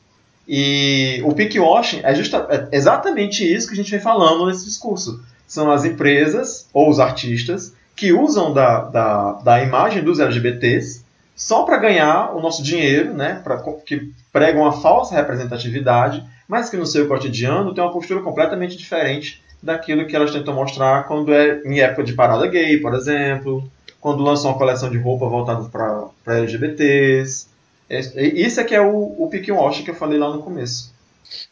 [0.47, 4.65] E o pink washing é, justa, é exatamente isso que a gente vem falando nesse
[4.65, 5.21] discurso.
[5.49, 11.05] São as empresas ou os artistas que usam da, da, da imagem dos LGBTs
[11.35, 13.41] só para ganhar o nosso dinheiro, né?
[13.43, 18.77] Pra, que pregam uma falsa representatividade, mas que no seu cotidiano tem uma postura completamente
[18.77, 23.71] diferente daquilo que elas tentam mostrar quando é em época de parada gay, por exemplo,
[24.01, 27.49] quando lançam uma coleção de roupa voltada para LGBTs.
[27.89, 30.95] É- Isso é que é o, o pick wash que eu falei lá no começo.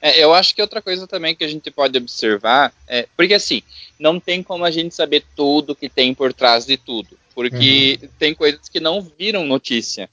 [0.00, 3.06] É, eu acho que outra coisa também que a gente pode observar é.
[3.16, 3.62] Porque assim,
[3.98, 7.18] não tem como a gente saber tudo que tem por trás de tudo.
[7.34, 10.08] Porque tem coisas que não viram notícia.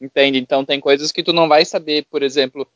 [0.00, 0.38] Entende?
[0.38, 2.66] Então tem coisas que tu não vai saber, por exemplo,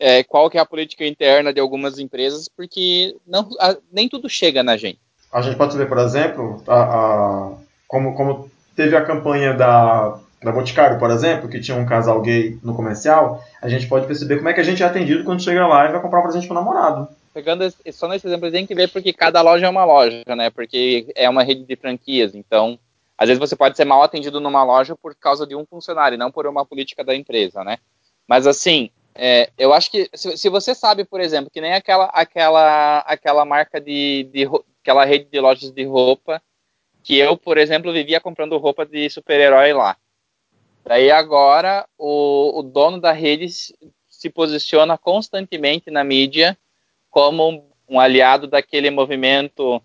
[0.00, 4.28] é, qual que é a política interna de algumas empresas, porque não, a- nem tudo
[4.28, 4.98] chega na gente.
[5.32, 7.52] A gente pode ver, por exemplo, a, a-
[7.86, 12.58] como, como teve a campanha da, da Boticário, por exemplo, que tinha um casal gay
[12.62, 15.66] no comercial, a gente pode perceber como é que a gente é atendido quando chega
[15.66, 17.06] lá e vai comprar um presente pro namorado.
[17.34, 20.50] Pegando esse- só nesse exemplo, tem que ver porque cada loja é uma loja, né?
[20.50, 22.34] Porque é uma rede de franquias.
[22.34, 22.76] Então,
[23.16, 26.32] às vezes você pode ser mal atendido numa loja por causa de um funcionário, não
[26.32, 27.78] por uma política da empresa, né?
[28.26, 32.06] Mas assim, é, eu acho que se, se você sabe, por exemplo, que nem aquela
[32.06, 34.48] aquela aquela marca de, de
[34.82, 36.40] aquela rede de lojas de roupa
[37.02, 39.96] que eu, por exemplo, vivia comprando roupa de super-herói lá.
[40.84, 46.56] Daí agora o, o dono da rede se, posiciona constantemente na mídia
[47.10, 49.82] como um, aliado daquele movimento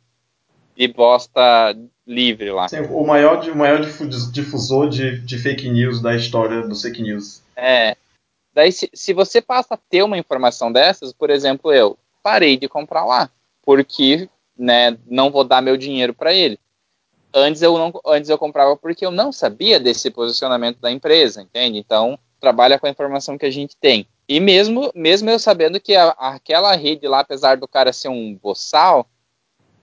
[0.76, 2.67] de bosta livre lá.
[2.67, 7.01] Sim, o maior, o maior difu- difusor de, de fake news da história dos fake
[7.01, 7.41] news.
[7.55, 7.95] É.
[8.56, 12.70] Daí, se, se você passa a ter uma informação dessas, por exemplo, eu parei de
[12.70, 13.30] comprar lá,
[13.64, 16.60] porque né, não vou dar meu dinheiro para ele.
[17.34, 21.78] Antes eu, não, antes eu comprava porque eu não sabia desse posicionamento da empresa, entende?
[21.78, 24.08] Então, trabalha com a informação que a gente tem.
[24.28, 28.34] E mesmo, mesmo eu sabendo que a- aquela rede lá, apesar do cara ser um
[28.36, 29.08] boçal,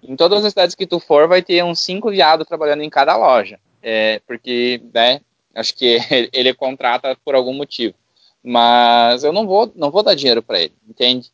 [0.03, 3.17] em todas as cidades que tu for, vai ter uns cinco viados trabalhando em cada
[3.17, 3.59] loja.
[3.83, 5.21] É, porque, né,
[5.55, 5.99] acho que
[6.33, 7.95] ele contrata por algum motivo.
[8.43, 11.31] Mas eu não vou, não vou dar dinheiro para ele, entende?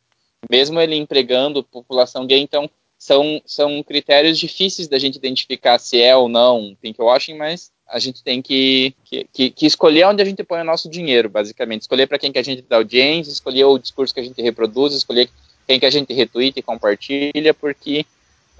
[0.49, 6.15] Mesmo ele empregando população gay, então são, são critérios difíceis da gente identificar se é
[6.15, 10.61] ou não pinkwashing, mas a gente tem que, que, que- escolher onde a gente põe
[10.61, 11.81] o nosso dinheiro, basicamente.
[11.81, 14.93] Escolher para quem que a gente dá audiência, escolher o discurso que a gente reproduz,
[14.93, 15.29] escolher
[15.67, 18.05] quem que a gente retweeta e compartilha, porque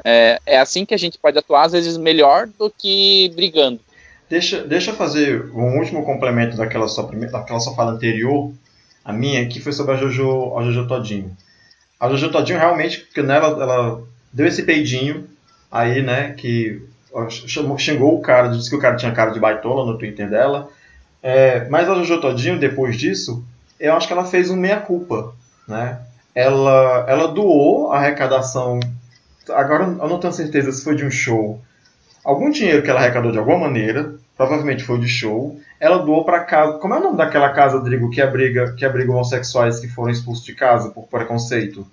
[0.04, 3.80] é, é assim que a gente pode atuar, às vezes melhor do que brigando.
[4.30, 8.54] Deixa, deixa eu fazer um último complemento daquela sua, primeira, daquela sua fala anterior,
[9.04, 11.36] a minha, que foi sobre a Jojo, a Jojo Todinho.
[12.00, 15.28] A Jojo Todinho realmente, porque nela ela deu esse peidinho
[15.72, 16.80] aí, né, que
[17.30, 20.70] chamou, xingou o cara, disse que o cara tinha cara de baitola no Twitter dela.
[21.24, 23.44] É, mas a Jojo Todinho, depois disso,
[23.80, 25.34] eu acho que ela fez um meia-culpa,
[25.68, 26.00] né?
[26.36, 28.80] Ela, ela doou a arrecadação,
[29.50, 31.60] agora eu não tenho certeza se foi de um show,
[32.30, 36.44] algum dinheiro que ela arrecadou de alguma maneira, provavelmente foi de show, ela doou para
[36.44, 36.78] casa.
[36.80, 40.46] Como é o nome daquela casa, Drigo, que abriga, que abriga homossexuais que foram expulsos
[40.46, 41.86] de casa por preconceito?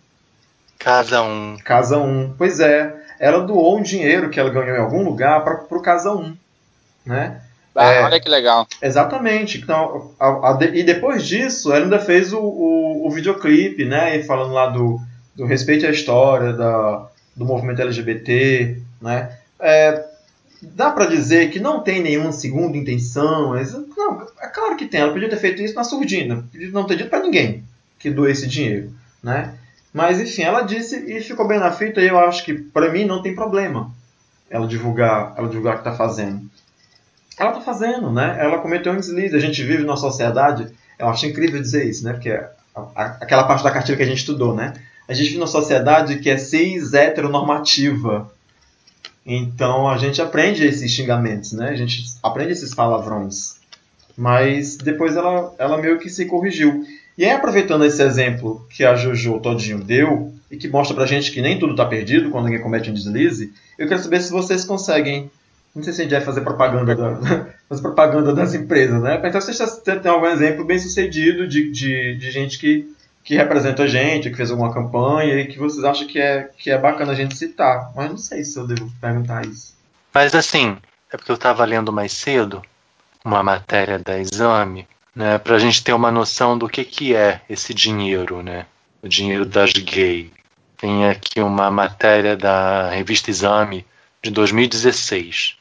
[0.79, 1.57] Casa um.
[1.65, 2.35] Casa 1.
[2.37, 6.13] Pois é, ela doou um dinheiro que ela ganhou em algum lugar para o Casa
[6.13, 6.37] 1.
[7.05, 7.41] Né?
[7.75, 8.03] Ah, É.
[8.05, 8.67] Olha que legal.
[8.81, 9.59] Exatamente.
[9.59, 14.17] Então, a- a e depois disso, ela ainda fez o, o, o videoclipe, né?
[14.17, 14.99] E falando lá do,
[15.35, 19.31] do respeito à história, da, do movimento LGBT, né?
[19.61, 20.05] É,
[20.75, 23.53] dá pra dizer que não tem nenhuma segunda intenção.
[23.97, 25.01] Não, é claro que tem.
[25.01, 26.45] Ela podia ter feito isso na surdina.
[26.51, 27.63] Podia não ter dito pra ninguém
[27.99, 28.91] que doe esse dinheiro,
[29.23, 29.55] né?
[29.93, 32.01] Mas enfim, ela disse e ficou bem na fita.
[32.01, 33.91] E eu acho que pra mim não tem problema
[34.51, 36.43] ela divulgar, ela divulgar o que tá fazendo.
[37.39, 38.37] Ela tá fazendo, né?
[38.39, 39.35] Ela cometeu um deslize.
[39.35, 40.69] A gente vive numa sociedade.
[40.99, 42.13] Eu acho incrível dizer isso, né?
[42.13, 42.51] Porque a-
[42.95, 44.73] a- aquela parte da cartilha que a gente estudou, né?
[45.09, 48.31] A gente vive numa sociedade que é cis heteronormativa.
[49.27, 51.71] Então a gente aprende esses xingamentos, né?
[51.71, 53.57] A gente aprende esses palavrões.
[54.17, 56.87] Mas depois ela, ela meio que se corrigiu.
[57.19, 61.33] E aí, aproveitando esse exemplo que a Jojo Todinho deu, e que mostra pra gente
[61.33, 64.65] que nem tudo tá perdido quando alguém comete um deslize, eu quero saber se vocês
[64.65, 65.31] conseguem.
[65.75, 67.17] Não sei se a gente vai fazer propaganda, da,
[67.69, 69.21] fazer propaganda das empresas, né?
[69.23, 72.89] Então, vocês têm algum exemplo bem sucedido de, de, de gente que,
[73.27, 76.71] que representa a gente, que fez alguma campanha e que vocês acham que é, que
[76.71, 77.91] é bacana a gente citar.
[77.93, 79.75] Mas não sei se eu devo perguntar isso.
[80.15, 80.77] Mas assim,
[81.13, 82.63] é porque eu estava lendo mais cedo
[83.25, 87.41] uma matéria da Exame, né, para a gente ter uma noção do que, que é
[87.51, 88.65] esse dinheiro, né?
[89.03, 90.31] O dinheiro das gays.
[90.77, 93.85] Tem aqui uma matéria da revista Exame
[94.23, 95.57] de 2016,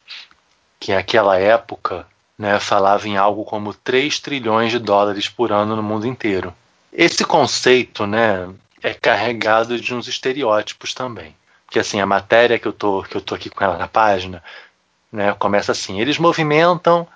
[0.79, 2.05] que naquela época
[2.37, 6.53] né, falava em algo como 3 trilhões de dólares por ano no mundo inteiro.
[6.97, 8.49] Esse conceito né,
[8.81, 11.35] é carregado de uns estereótipos também.
[11.65, 14.41] Porque assim, a matéria que eu tô, que eu tô aqui com ela na página
[15.11, 17.07] né, começa assim: eles movimentam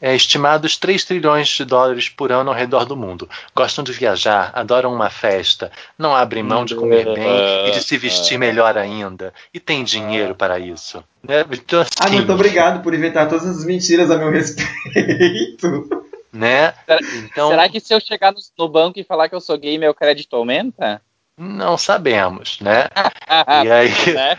[0.00, 3.28] é, estimados 3 trilhões de dólares por ano ao redor do mundo.
[3.54, 7.96] Gostam de viajar, adoram uma festa, não abrem mão de comer bem e de se
[7.96, 9.32] vestir melhor ainda.
[9.54, 11.02] E tem dinheiro para isso.
[11.22, 11.44] Né?
[11.52, 16.02] Então, Ah, assim, muito obrigado por inventar todas as mentiras a meu respeito.
[16.32, 16.72] né?
[16.86, 19.58] Será- Então, Será que se eu chegar no, no banco e falar que eu sou
[19.58, 21.00] gay, meu crédito aumenta?
[21.36, 22.88] não sabemos, né?
[23.64, 24.38] E aí, né?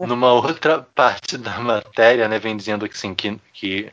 [0.00, 3.90] numa outra parte da matéria, né, vem dizendo que, assim, que, que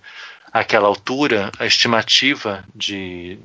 [0.51, 3.37] àquela altura a estimativa de,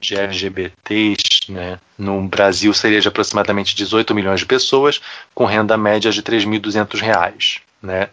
[0.00, 5.00] de LGBTs né, no Brasil seria de aproximadamente 18 milhões de pessoas,
[5.34, 7.60] com renda média de 3.200 reais.
[7.82, 8.08] Né?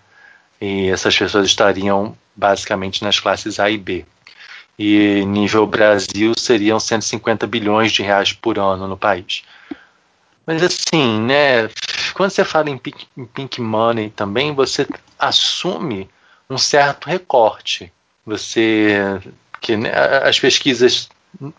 [0.60, 4.06] E essas pessoas estariam basicamente nas classes A e B.
[4.80, 9.44] E nível Brasil seriam 150 bilhões de reais por ano no país.
[10.46, 11.70] Mas assim, né?
[12.14, 14.88] Quando você fala em pink, em pink money também, você
[15.20, 16.10] assume
[16.50, 17.92] um certo recorte.
[18.26, 19.22] Você
[19.60, 19.92] que né,
[20.24, 21.10] as pesquisas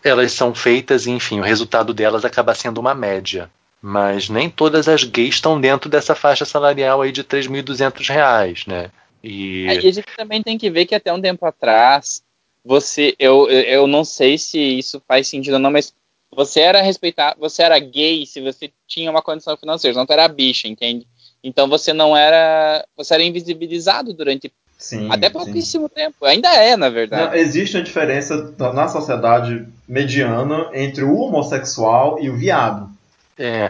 [0.03, 3.49] elas são feitas, enfim, o resultado delas acaba sendo uma média.
[3.79, 8.89] Mas nem todas as gays estão dentro dessa faixa salarial aí de 3.200 reais, né?
[9.23, 12.23] E E a gente também tem que ver que até um tempo atrás,
[12.63, 15.93] você, eu, eu não sei se isso faz sentido ou não, mas
[16.33, 20.67] você era respeitar, você era gay se você tinha uma condição financeira, não era bicha,
[20.67, 21.05] entende?
[21.43, 25.33] Então você não era, você era invisibilizado durante Sim, até sim.
[25.33, 26.25] pouquíssimo tempo.
[26.25, 27.37] Ainda é, na Não, verdade.
[27.37, 32.89] existe uma diferença na sociedade mediana entre o homossexual e o viado.
[33.37, 33.69] É,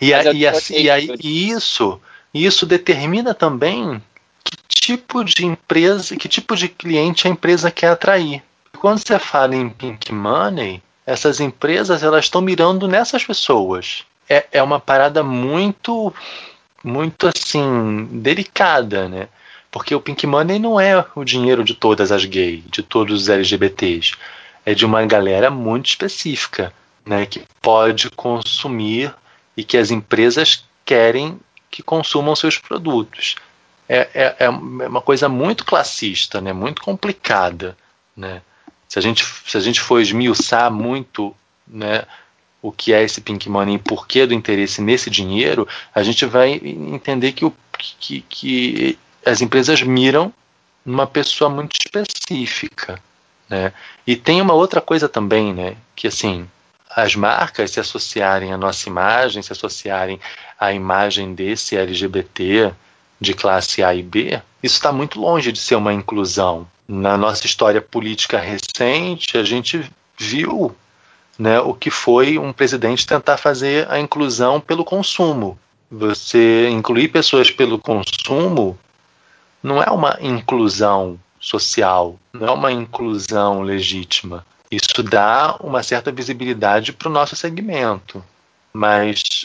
[0.00, 1.18] e, a- e, a- discordei e aí- disso.
[1.22, 2.00] e isso,
[2.34, 4.00] isso determina também
[4.82, 8.42] tipo de empresa, que tipo de cliente a empresa quer atrair.
[8.78, 14.04] Quando você fala em pink money, essas empresas elas estão mirando nessas pessoas.
[14.28, 16.12] É, é uma parada muito,
[16.82, 19.28] muito assim, delicada, né?
[19.70, 23.28] Porque o Pink Money não é o dinheiro de todas as gays, de todos os
[23.28, 24.12] LGBTs.
[24.66, 26.72] É de uma galera muito específica,
[27.06, 27.24] né?
[27.24, 29.14] Que pode consumir
[29.56, 31.38] e que as empresas querem
[31.70, 33.36] que consumam seus produtos.
[33.94, 36.50] É, é, é uma coisa muito classista, né?
[36.50, 37.76] Muito complicada,
[38.16, 38.40] né?
[38.88, 41.36] Se a gente, se a gente for esmiuçar muito,
[41.68, 42.04] né?
[42.62, 46.24] o que é esse pink money e por que do interesse nesse dinheiro, a gente
[46.24, 47.52] vai entender que, o,
[47.98, 50.32] que, que as empresas miram
[50.86, 53.02] numa pessoa muito específica.
[53.48, 53.72] Né?
[54.06, 55.76] E tem uma outra coisa também, né?
[55.96, 56.48] que assim,
[56.88, 60.20] as marcas se associarem à nossa imagem, se associarem
[60.58, 62.72] à imagem desse LGBT
[63.22, 66.66] de classe A e B, isso está muito longe de ser uma inclusão.
[66.86, 70.74] Na nossa história política recente, a gente viu
[71.38, 75.58] né, o que foi um presidente tentar fazer a inclusão pelo consumo.
[75.90, 78.78] Você incluir pessoas pelo consumo
[79.62, 84.44] não é uma inclusão social, não é uma inclusão legítima.
[84.70, 88.24] Isso dá uma certa visibilidade para o nosso segmento,
[88.72, 89.44] mas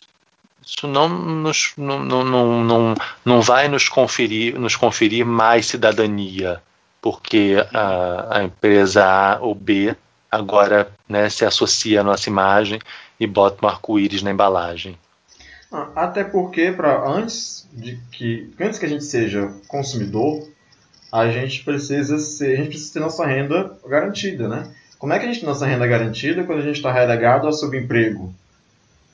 [0.68, 6.62] isso não, nos, não, não, não, não vai nos conferir, nos conferir mais cidadania,
[7.02, 9.96] porque a, a empresa A ou B
[10.30, 12.80] agora né, se associa à nossa imagem
[13.18, 14.98] e bota um arco-íris na embalagem.
[15.72, 20.48] Ah, até porque, para antes de que antes que a gente seja consumidor,
[21.12, 24.70] a gente precisa ser, a gente precisa ter nossa renda garantida, né?
[25.00, 27.54] Como é que a gente tem nossa renda garantida quando a gente está relegado ao
[27.54, 28.34] subemprego?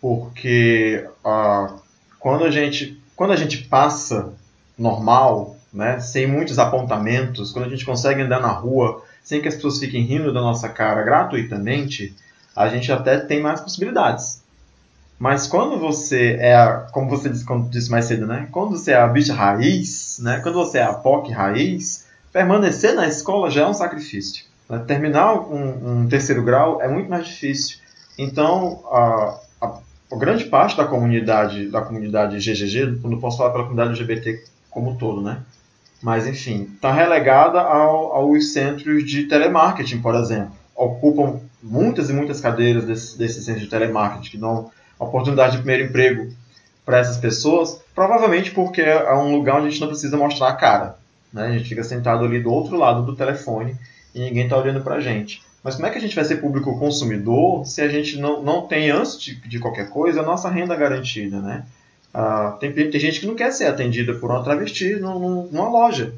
[0.03, 1.75] Porque ah,
[2.19, 4.33] quando a gente quando a gente passa
[4.77, 9.55] normal, né, sem muitos apontamentos, quando a gente consegue andar na rua sem que as
[9.55, 12.13] pessoas fiquem rindo da nossa cara gratuitamente,
[12.53, 14.43] a gente até tem mais possibilidades.
[15.17, 18.49] Mas quando você é, a, como você disse, disse mais cedo, né?
[18.51, 20.41] Quando você é a bicha raiz, né?
[20.43, 24.43] Quando você é a POC raiz, permanecer na escola já é um sacrifício.
[24.69, 24.83] Né?
[24.85, 27.77] Terminar um, um, terceiro grau é muito mais difícil.
[28.17, 29.39] Então, a,
[30.17, 34.95] grande parte da comunidade, da comunidade GGG, não posso falar pela comunidade LGBT como um
[34.95, 35.39] todo, né?
[36.01, 40.51] Mas, enfim, está relegada ao, aos centros de telemarketing, por exemplo.
[40.75, 45.85] Ocupam muitas e muitas cadeiras desses desse centros de telemarketing, que dão oportunidade de primeiro
[45.85, 46.29] emprego
[46.85, 50.55] para essas pessoas, provavelmente porque é um lugar onde a gente não precisa mostrar a
[50.55, 50.97] cara.
[51.31, 51.47] Né?
[51.47, 53.75] A gente fica sentado ali do outro lado do telefone
[54.13, 55.41] e ninguém está olhando para a gente.
[55.63, 58.67] Mas como é que a gente vai ser público consumidor se a gente não, não
[58.67, 61.65] tem, antes de, de qualquer coisa, a nossa renda garantida, né?
[62.13, 66.13] Ah, tem, tem gente que não quer ser atendida por uma travesti numa loja.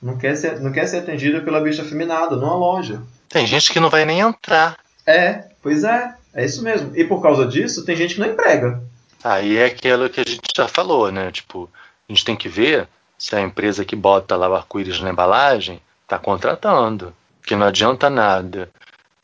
[0.00, 3.02] Não quer, ser, não quer ser atendida pela bicha feminada numa loja.
[3.28, 4.78] Tem gente que não vai nem entrar.
[5.06, 6.14] É, pois é.
[6.32, 6.96] É isso mesmo.
[6.96, 8.82] E por causa disso, tem gente que não emprega.
[9.22, 11.30] Aí é aquilo que a gente já falou, né?
[11.30, 11.68] Tipo,
[12.08, 15.80] a gente tem que ver se a empresa que bota lá o arco-íris na embalagem
[16.04, 17.14] está contratando.
[17.42, 18.70] Que não adianta nada.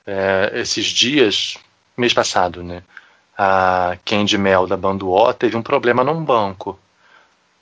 [0.07, 1.57] É, esses dias,
[1.97, 2.83] mês passado, né?
[3.37, 6.79] a Candy Mel da Banduó teve um problema num banco.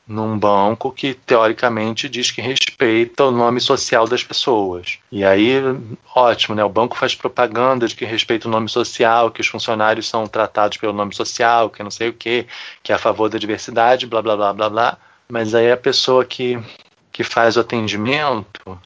[0.06, 4.98] Num banco que teoricamente diz que respeita o nome social das pessoas.
[5.10, 5.54] E aí,
[6.14, 6.62] ótimo, né?
[6.62, 10.76] O banco faz propaganda de que respeita o nome social, que os funcionários são tratados
[10.76, 12.46] pelo nome social, que não sei o quê,
[12.82, 14.98] que é a favor da diversidade, blá blá blá blá blá.
[15.26, 16.62] Mas aí a pessoa que,
[17.10, 18.78] que faz o atendimento,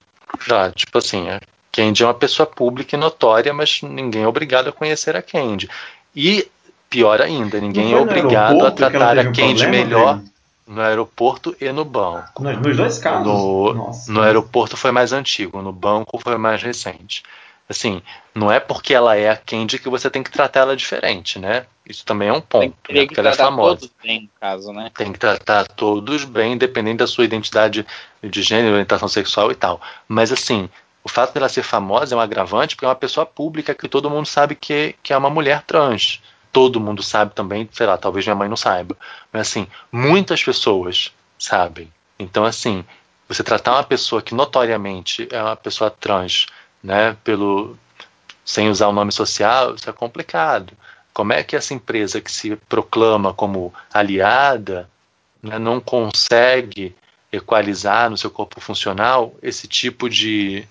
[0.47, 1.41] já, tipo assim, a
[1.73, 5.69] Candy é uma pessoa pública e notória, mas ninguém é obrigado a conhecer a Candy.
[6.15, 6.49] E
[6.91, 10.21] Pior ainda, ninguém é obrigado a tratar a Candy um melhor
[10.67, 12.43] no aeroporto e no banco.
[12.43, 13.27] Nos dois casos?
[13.27, 17.23] No, no aeroporto foi mais antigo, no banco foi mais recente.
[17.69, 18.01] Assim,
[18.35, 21.67] não é porque ela é a Candy que você tem que tratar ela diferente, né?
[21.87, 22.75] Isso também é um ponto.
[22.87, 23.07] Tem né?
[23.07, 23.81] que ela é famosa.
[23.81, 24.91] todos bem, no caso, né?
[24.97, 27.87] Tem que tratar todos bem, independente da sua identidade
[28.23, 29.79] de gênero, orientação sexual e tal.
[30.09, 30.71] Mas assim,
[31.05, 34.11] o fato dela ser famosa é um agravante porque é uma pessoa pública que todo
[34.11, 36.21] mundo sabe que, que é uma mulher trans
[36.53, 38.97] todo mundo sabe também, sei lá, talvez minha mãe não saiba.
[39.33, 41.93] Mas assim, muitas pessoas sabem.
[42.19, 42.85] Então, assim,
[43.29, 46.47] você tratar uma pessoa que notoriamente é uma pessoa trans,
[46.83, 47.77] né, pelo
[48.45, 50.73] sem usar o nome social, isso é complicado.
[51.13, 54.89] Como é que essa empresa que se proclama como aliada
[55.43, 56.95] né, não consegue
[57.31, 60.67] equalizar no seu corpo funcional esse tipo de,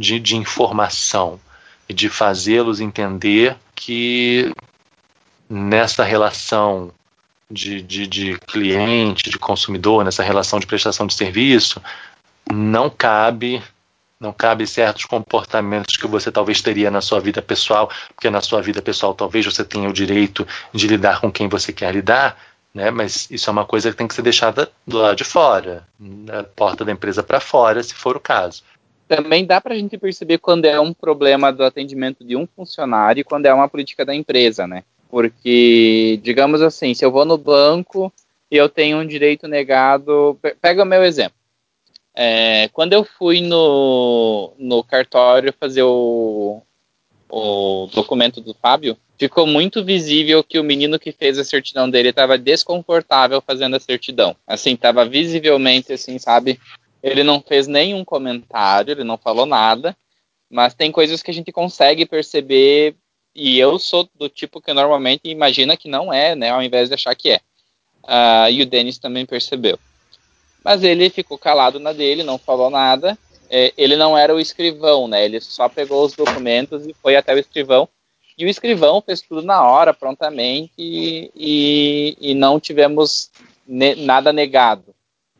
[0.00, 1.38] de, de informação
[1.86, 4.50] e de fazê-los entender que
[5.48, 6.90] nessa relação
[7.50, 11.82] de, de, de, cliente, de consumidor, nessa relação de prestação de serviço,
[12.50, 13.62] não cabe
[14.20, 18.60] Não cabe certos comportamentos que você talvez teria na sua vida pessoal, porque na sua
[18.60, 22.36] vida pessoal talvez você tenha o direito de lidar com quem você quer lidar,
[22.74, 22.90] né?
[22.90, 26.44] Mas isso é uma coisa que tem que ser deixada do lado de fora, da
[26.44, 28.62] porta da empresa para fora, se for o caso.
[29.10, 33.22] Também dá para a gente perceber quando é um problema do atendimento de um funcionário
[33.22, 34.84] e quando é uma política da empresa, né?
[35.08, 38.12] Porque, digamos assim, se eu vou no banco
[38.48, 40.38] e eu tenho um direito negado.
[40.62, 41.34] Pega o meu exemplo.
[42.14, 46.62] É, quando eu fui no, no cartório fazer o,
[47.28, 52.10] o documento do Fábio, ficou muito visível que o menino que fez a certidão dele
[52.10, 54.36] estava desconfortável fazendo a certidão.
[54.46, 56.60] Assim, estava visivelmente, assim, sabe?
[57.02, 59.96] Ele não fez nenhum comentário, ele não falou nada,
[60.50, 62.94] mas tem coisas que a gente consegue perceber
[63.34, 66.94] e eu sou do tipo que normalmente imagina que não é, né, ao invés de
[66.94, 67.40] achar que é.
[68.02, 69.78] Uh, e o Denis também percebeu.
[70.64, 73.16] Mas ele ficou calado na dele, não falou nada.
[73.48, 75.24] É, ele não era o escrivão, né?
[75.24, 77.88] Ele só pegou os documentos e foi até o escrivão.
[78.36, 83.30] E o escrivão fez tudo na hora, prontamente, e, e, e não tivemos
[83.66, 84.94] ne nada negado.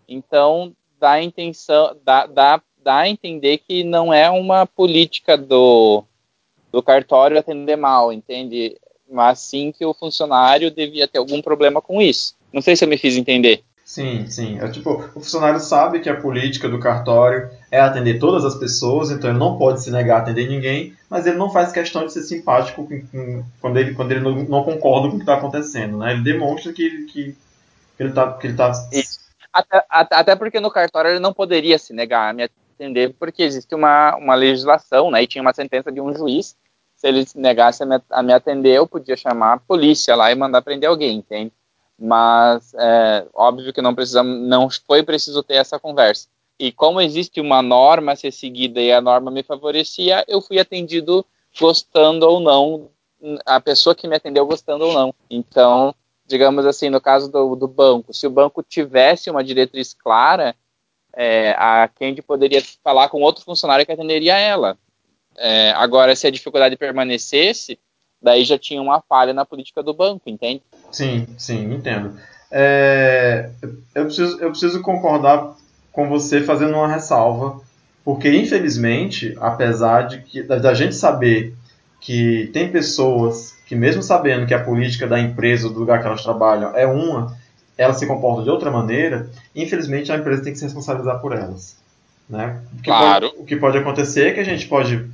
[0.08, 6.04] Então, dá a intenção, dá, dá, dá a entender que não é uma política do,
[6.70, 8.76] do cartório atender mal, entende?
[9.10, 12.34] Mas sim que o funcionário devia ter algum problema com isso.
[12.52, 13.64] Não sei se eu me fiz entender.
[13.90, 14.56] Sim, sim.
[14.60, 19.10] É tipo, o funcionário sabe que a política do cartório é atender todas as pessoas,
[19.10, 22.12] então ele não pode se negar a atender ninguém, mas ele não faz questão de
[22.12, 22.88] ser simpático
[23.60, 26.12] quando ele, quando ele não, não concorda com o que está acontecendo, né?
[26.12, 27.36] Ele demonstra que, que, que
[27.98, 28.72] ele está que ele tá...
[29.52, 33.74] Até, até porque no cartório ele não poderia se negar a me atender, porque existe
[33.74, 35.22] uma, uma legislação, né?
[35.22, 36.56] E tinha uma sentença de um juiz.
[36.94, 40.30] Se ele se negasse a me, a me atender, eu podia chamar a polícia lá
[40.30, 41.52] e mandar prender alguém, entende?
[42.00, 46.28] mas é, óbvio que não precisamos, não foi preciso ter essa conversa.
[46.58, 50.58] E como existe uma norma a ser seguida e a norma me favorecia, eu fui
[50.58, 51.24] atendido
[51.60, 52.88] gostando ou não,
[53.44, 55.14] a pessoa que me atendeu gostando ou não.
[55.28, 55.94] Então,
[56.30, 60.54] digamos assim, no caso do, do banco, se o banco tivesse uma diretriz clara,
[61.12, 64.78] é, a Candy poderia falar com outro funcionário que atenderia ela.
[65.36, 67.78] É, agora, se a dificuldade permanecesse,
[68.22, 70.62] daí já tinha uma falha na política do banco, entende?
[70.92, 72.16] Sim, sim, entendo.
[72.50, 73.50] É,
[73.94, 75.56] eu, preciso, eu preciso concordar
[75.92, 77.60] com você fazendo uma ressalva,
[78.04, 81.54] porque infelizmente, apesar de que, da, da gente saber
[82.00, 86.22] que tem pessoas que mesmo sabendo que a política da empresa, do lugar que elas
[86.22, 87.36] trabalham é uma,
[87.78, 91.76] elas se comportam de outra maneira, infelizmente a empresa tem que se responsabilizar por elas.
[92.28, 92.60] Né?
[92.78, 93.28] O, claro.
[93.28, 95.08] pode, o que pode acontecer é que a gente pode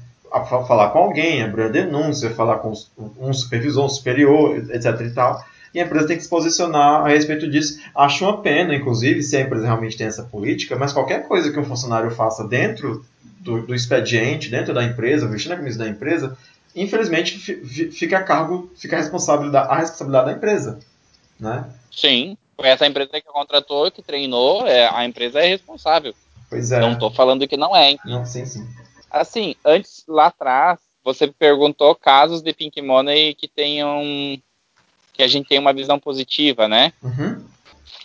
[0.66, 2.72] falar com alguém, abrir a denúncia, falar com
[3.18, 7.08] um supervisor, um superior, etc e tal, e a empresa tem que se posicionar a
[7.08, 7.78] respeito disso.
[7.94, 11.58] Acho uma pena, inclusive, se a empresa realmente tem essa política, mas qualquer coisa que
[11.58, 13.04] um funcionário faça dentro
[13.40, 16.36] do, do expediente, dentro da empresa, vestindo a camisa da empresa,
[16.76, 17.38] infelizmente
[17.90, 20.78] fica a cargo, fica a responsabilidade, a responsabilidade da empresa.
[21.40, 21.64] Né?
[21.90, 26.14] Sim, foi essa empresa que contratou, que treinou, é, a empresa é responsável.
[26.48, 26.78] Pois é.
[26.78, 27.90] Não estou falando que não é.
[27.90, 27.98] Hein?
[28.04, 28.66] Não, sim, sim.
[29.10, 34.02] Assim, antes, lá atrás, você perguntou casos de Pink Money que tenham.
[35.12, 36.92] que a gente tem uma visão positiva, né?
[37.02, 37.44] Uhum.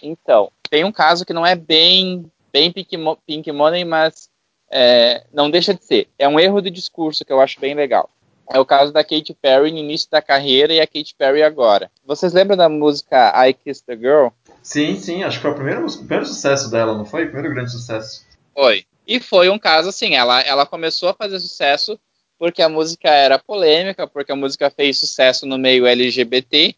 [0.01, 4.29] Então, tem um caso que não é bem, bem Pink, Pink Money, mas
[4.69, 6.07] é, não deixa de ser.
[6.17, 8.09] É um erro de discurso que eu acho bem legal.
[8.53, 11.89] É o caso da Katy Perry no início da carreira e a Katy Perry agora.
[12.05, 14.27] Vocês lembram da música I Kissed the Girl?
[14.61, 17.23] Sim, sim, acho que foi o primeiro, o primeiro sucesso dela, não foi?
[17.23, 18.25] O primeiro grande sucesso.
[18.53, 18.85] Foi.
[19.07, 21.99] E foi um caso assim, ela, ela começou a fazer sucesso
[22.37, 26.75] porque a música era polêmica, porque a música fez sucesso no meio LGBT.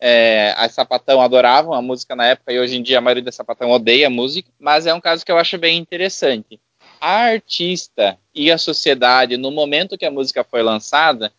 [0.00, 3.32] É, as sapatão adoravam a música na época e hoje em dia a maioria da
[3.32, 6.58] sapatão odeia a música, mas é um caso que eu acho bem interessante.
[7.00, 11.32] A artista e a sociedade, no momento que a música foi lançada,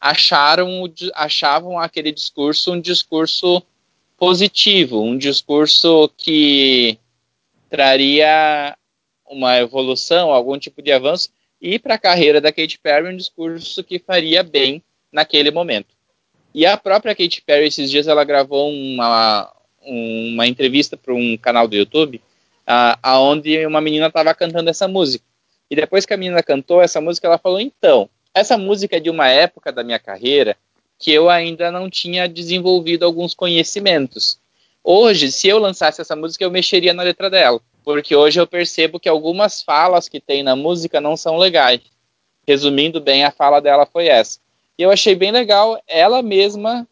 [0.00, 3.62] acharam, achavam aquele discurso um discurso
[4.16, 6.98] positivo, um discurso que
[7.68, 8.76] traria
[9.28, 13.82] uma evolução, algum tipo de avanço, e para a carreira da Katy Perry um discurso
[13.82, 15.94] que faria bem naquele momento.
[16.54, 19.52] E a própria Katy Perry, esses dias, ela gravou uma,
[19.82, 22.20] uma entrevista para um canal do YouTube,
[22.68, 25.24] uh, aonde uma menina estava cantando essa música.
[25.70, 29.10] E depois que a menina cantou essa música, ela falou: então, essa música é de
[29.10, 30.56] uma época da minha carreira
[30.98, 34.38] que eu ainda não tinha desenvolvido alguns conhecimentos.
[34.82, 38.98] Hoje, se eu lançasse essa música, eu mexeria na letra dela porque hoje eu percebo
[38.98, 41.80] que algumas falas que tem na música não são legais.
[42.44, 44.40] Resumindo bem, a fala dela foi essa.
[44.76, 46.84] E eu achei bem legal ela mesma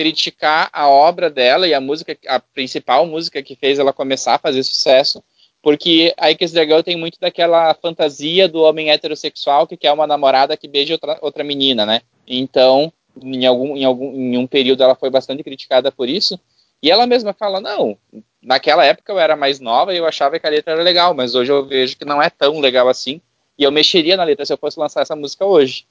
[0.00, 4.38] criticar a obra dela e a música, a principal música que fez ela começar a
[4.38, 5.22] fazer sucesso,
[5.62, 10.56] Porque a Ike's Dragão tem muito daquela fantasia do homem heterossexual que quer uma namorada
[10.56, 12.00] que beije outra, outra menina, né?
[12.26, 12.90] Então,
[13.22, 16.40] em algum, em algum em um período ela foi bastante criticada por isso.
[16.82, 17.98] E ela mesma fala, não,
[18.42, 21.34] naquela época eu era mais nova e eu achava que a letra era legal, mas
[21.34, 23.20] hoje eu vejo que não é tão legal assim.
[23.58, 25.84] E eu mexeria na letra se eu fosse lançar essa música hoje.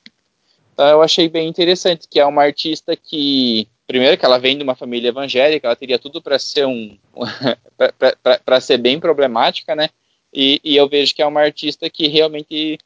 [0.73, 4.61] Então eu achei bem interessante, que é uma artista que, primeiro, que ela vem de
[4.63, 6.95] uma família evangélica, ela teria tudo para ser um,
[8.45, 9.89] para ser bem problemática, né?
[10.31, 12.77] E, e, eu vejo que é uma artista que realmente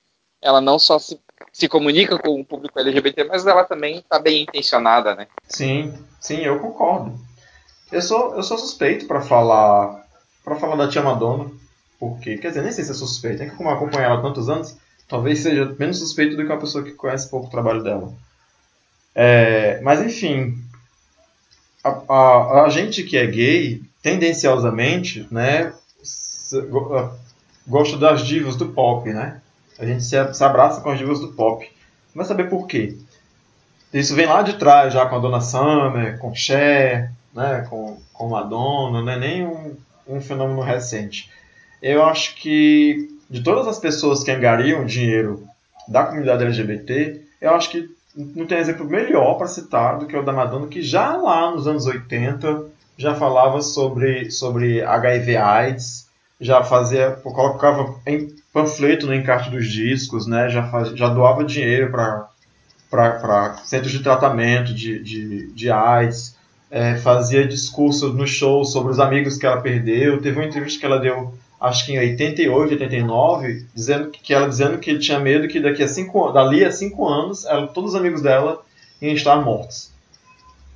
[0.42, 1.20] ela não só se,
[1.52, 5.28] se comunica com o público LGBT, mas ela também está bem intencionada, né?
[5.46, 7.20] Sim, sim, eu concordo.
[7.92, 10.08] Eu sou, eu sou suspeito para falar
[10.42, 11.52] para falar da Tia Madonna,
[12.00, 14.22] porque, quer dizer, nem sei se é suspeito, é que como eu acompanho ela há
[14.22, 17.84] tantos anos, talvez seja menos suspeito do que uma pessoa que conhece pouco o trabalho
[17.84, 18.14] dela.
[19.14, 20.64] É, mas enfim,
[21.84, 25.74] a, a, a, gente que é gay, tendenciosamente, né,
[27.68, 29.42] gosta das divas do pop, né?
[29.80, 31.70] A gente se, abraça com as divas do pop.
[32.14, 32.96] Vai saber por quê.
[33.94, 38.30] Isso vem lá de trás, já com a Dona Summer, com Cher, né, com, com
[38.30, 39.76] Madonna, não é nem um,
[40.08, 41.30] um fenômeno recente.
[41.82, 45.48] Eu acho que de todas as pessoas que angariam dinheiro
[45.88, 50.24] da comunidade LGBT, eu acho que não tem exemplo melhor para citar do que o
[50.24, 52.66] da Madonna, que já lá nos anos 80
[52.98, 56.08] já falava sobre, sobre HIV AIDS,
[56.40, 61.92] já fazia, colocava em panfleto no encarte dos discos, né, já, faz, já doava dinheiro
[61.92, 66.38] para centros de tratamento de, de, de AIDS,
[66.70, 70.22] é, fazia discurso no show sobre os amigos que ela perdeu.
[70.22, 71.34] Teve uma entrevista que ela deu,
[71.64, 75.88] acho que em 88, 89, dizendo que ela dizendo que tinha medo que daqui a
[75.88, 78.62] cinco, dali a cinco anos, ela, todos os amigos dela
[79.02, 79.90] iam estar mortos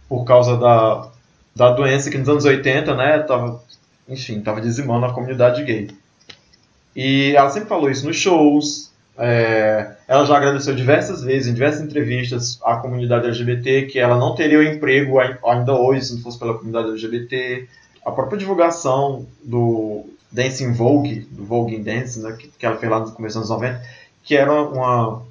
[0.07, 1.09] por causa da,
[1.53, 3.61] da doença que nos anos 80, né, tava,
[4.07, 5.89] enfim, estava dizimando a comunidade gay.
[6.95, 11.81] E ela sempre falou isso nos shows, é, ela já agradeceu diversas vezes, em diversas
[11.81, 16.39] entrevistas, à comunidade LGBT, que ela não teria o emprego ainda hoje se não fosse
[16.39, 17.67] pela comunidade LGBT.
[18.05, 22.99] A própria divulgação do Dancing Vogue, do Vogue Dance, né, que, que ela fez lá
[22.99, 23.82] no começo dos anos 90,
[24.23, 25.21] que era uma,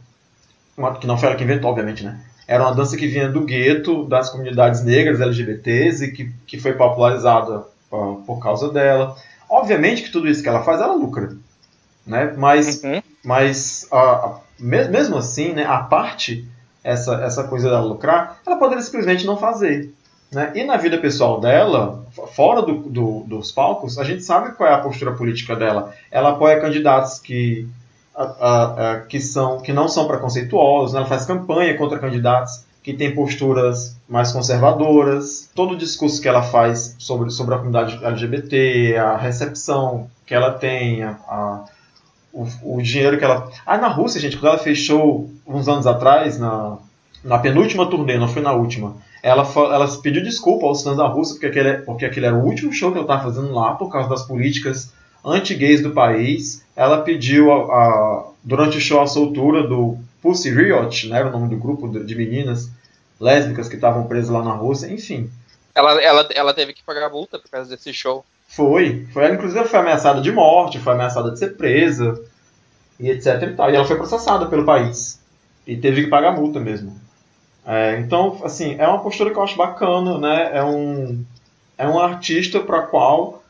[0.76, 2.20] uma, que não foi ela que inventou, obviamente, né?
[2.48, 6.74] Era uma dança que vinha do gueto, das comunidades negras LGBTs e que, que foi
[6.74, 9.16] popularizada por, por causa dela.
[9.48, 11.36] Obviamente que tudo isso que ela faz, ela lucra
[12.06, 12.32] né?
[12.36, 13.02] Mas, uhum.
[13.24, 16.46] mas a, a, mesmo assim, né, a parte
[16.84, 19.92] essa, essa coisa dela lucrar, ela poderia simplesmente não fazer.
[20.32, 20.52] Né?
[20.54, 22.04] E na vida pessoal dela,
[22.34, 25.92] fora do, do, dos palcos, a gente sabe qual é a postura política dela.
[26.10, 27.68] Ela apoia candidatos que,
[28.14, 28.24] a,
[28.92, 31.00] a, que, são, que não são preconceituosos, né?
[31.00, 35.50] ela faz campanha contra candidatos que têm posturas mais conservadoras.
[35.54, 40.52] Todo o discurso que ela faz sobre, sobre a comunidade LGBT, a recepção que ela
[40.52, 41.64] tem, a,
[42.32, 43.50] o, o, dinheiro que ela.
[43.64, 46.76] Ah, na Rússia, gente, quando ela fechou uns anos atrás, na,
[47.24, 51.34] na penúltima turnê, não foi na última, ela, ela pediu desculpa aos fãs da Rússia
[51.34, 54.08] porque aquele, porque aquele era o último show que ela estava fazendo lá por causa
[54.08, 54.92] das políticas
[55.24, 56.64] anti-gays do país.
[56.74, 61.32] Ela pediu, a, a, durante o show, a soltura do Pussy Riot, né, era o
[61.32, 62.70] nome do grupo de meninas
[63.20, 65.30] lésbicas que estavam presas lá na Rússia, enfim.
[65.74, 68.24] Ela, ela, ela teve que pagar multa por causa desse show.
[68.48, 69.06] Foi.
[69.12, 72.18] foi ela, inclusive, foi ameaçada de morte, foi ameaçada de ser presa,
[72.98, 73.70] e etc e tal.
[73.70, 75.20] E ela foi processada pelo país.
[75.66, 76.98] E teve que pagar multa mesmo.
[77.66, 80.50] É, então, assim, é uma postura que eu acho bacana, né?
[80.54, 81.24] É um,
[81.76, 83.42] é um artista para qual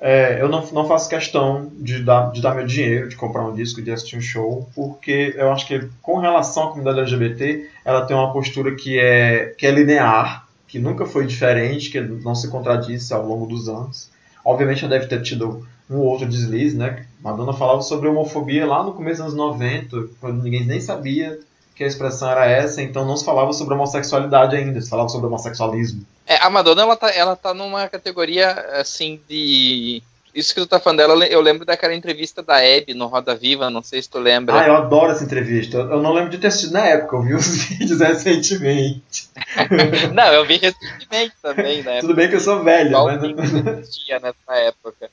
[0.00, 3.54] é, eu não, não faço questão de dar, de dar meu dinheiro, de comprar um
[3.54, 8.04] disco, de assistir um show, porque eu acho que com relação à comunidade LGBT, ela
[8.04, 12.48] tem uma postura que é, que é linear, que nunca foi diferente, que não se
[12.50, 14.10] contradisse ao longo dos anos.
[14.44, 17.06] Obviamente ela deve ter tido um outro deslize, né?
[17.20, 21.38] Madonna falava sobre homofobia lá no começo dos anos 90, quando ninguém nem sabia
[21.82, 25.26] que a expressão era essa, então não se falava sobre homossexualidade ainda, se falava sobre
[25.26, 26.06] homossexualismo.
[26.24, 30.02] É, a Madonna ela tá, ela tá numa categoria assim de
[30.34, 33.68] isso que tu tá falando dela, eu lembro daquela entrevista da Hebe no Roda Viva,
[33.68, 34.58] não sei se tu lembra.
[34.58, 35.76] Ah, eu adoro essa entrevista.
[35.76, 39.28] Eu não lembro de ter assistido na época, eu vi os vídeos recentemente.
[40.14, 42.00] não, eu vi recentemente também, né?
[42.00, 43.20] Tudo bem que eu sou velha, mas.
[43.20, 45.10] Não existia nessa época.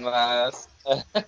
[0.00, 0.68] Mas.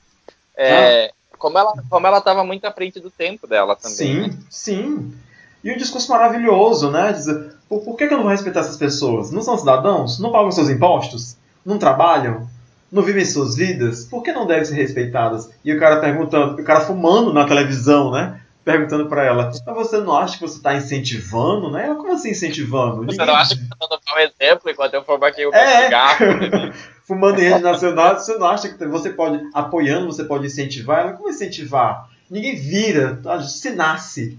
[0.56, 1.17] é, ah.
[1.38, 3.96] Como, ela, como ela tava muito à frente do tempo dela também.
[3.96, 4.38] Sim, né?
[4.50, 5.14] sim.
[5.62, 7.12] E um discurso maravilhoso, né?
[7.12, 9.30] Dizer, por, por que, que eu não vou respeitar essas pessoas?
[9.30, 10.18] Não são cidadãos?
[10.18, 11.36] Não pagam seus impostos?
[11.64, 12.48] Não trabalham?
[12.90, 15.50] não vivem suas vidas, por que não devem ser respeitadas?
[15.64, 18.40] E o cara perguntando, o cara fumando na televisão, né?
[18.72, 21.86] Perguntando pra ela, mas você não acha que você tá incentivando, né?
[21.86, 22.96] Ela, como assim incentivando?
[22.96, 25.54] Você Ninguém- não acha que eu tô dando um exemplo enquanto eu for aqui o
[25.54, 25.84] É.
[25.84, 26.18] cigarro?
[27.08, 31.00] Fumando em rede nacional, você não acha que você pode, apoiando, você pode incentivar?
[31.00, 32.10] Ela, como incentivar?
[32.30, 33.40] Ninguém vira, tá?
[33.40, 34.36] se nasce.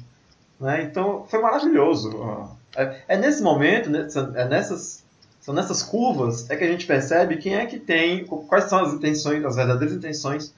[0.60, 0.84] Né?
[0.84, 2.48] Então, foi maravilhoso.
[2.76, 5.04] É, é nesse momento, né, são- é nessas,
[5.42, 8.94] são nessas curvas, é que a gente percebe quem é que tem, quais são as
[8.94, 10.54] intenções, as verdadeiras intenções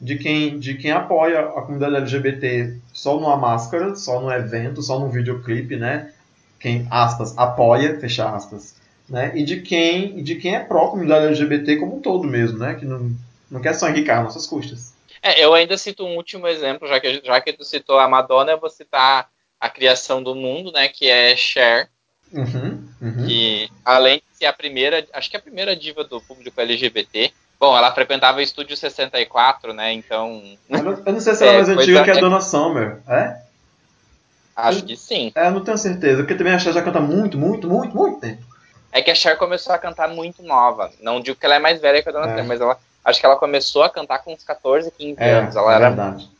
[0.00, 4.98] de quem, de quem apoia a comunidade LGBT só numa máscara, só num evento, só
[4.98, 6.12] num videoclipe, né?
[6.60, 8.76] Quem, aspas, apoia, fecha aspas,
[9.08, 9.32] né?
[9.34, 12.74] E de quem, e de quem é pró-comunidade LGBT como um todo mesmo, né?
[12.74, 13.10] Que não,
[13.50, 14.94] não quer só enriquecer nossas custas.
[15.22, 18.52] É, eu ainda cito um último exemplo, já que, já que tu citou a Madonna,
[18.52, 19.28] eu vou citar
[19.58, 20.88] a criação do mundo, né?
[20.88, 21.88] Que é Cher,
[22.32, 23.26] Uhum, uhum.
[23.26, 27.32] que além de ser a primeira, acho que é a primeira diva do público LGBT.
[27.58, 29.92] Bom, ela frequentava o Estúdio 64, né?
[29.92, 32.40] Então, Eu não, eu não sei se ela é mais antiga que a é- Dona
[32.40, 33.40] Summer, é?
[34.54, 35.32] acho que sim.
[35.34, 38.20] É, eu não tenho certeza, porque também a Cher já canta muito, muito, muito, muito
[38.20, 38.42] tempo.
[38.92, 40.90] É que a Cher começou a cantar muito nova.
[41.00, 42.36] Não digo que ela é mais velha que a Dona É.
[42.36, 45.56] Cher, mas ela acho que ela começou a cantar com uns 14, 15 É, anos.
[45.56, 46.30] Ela é era verdade.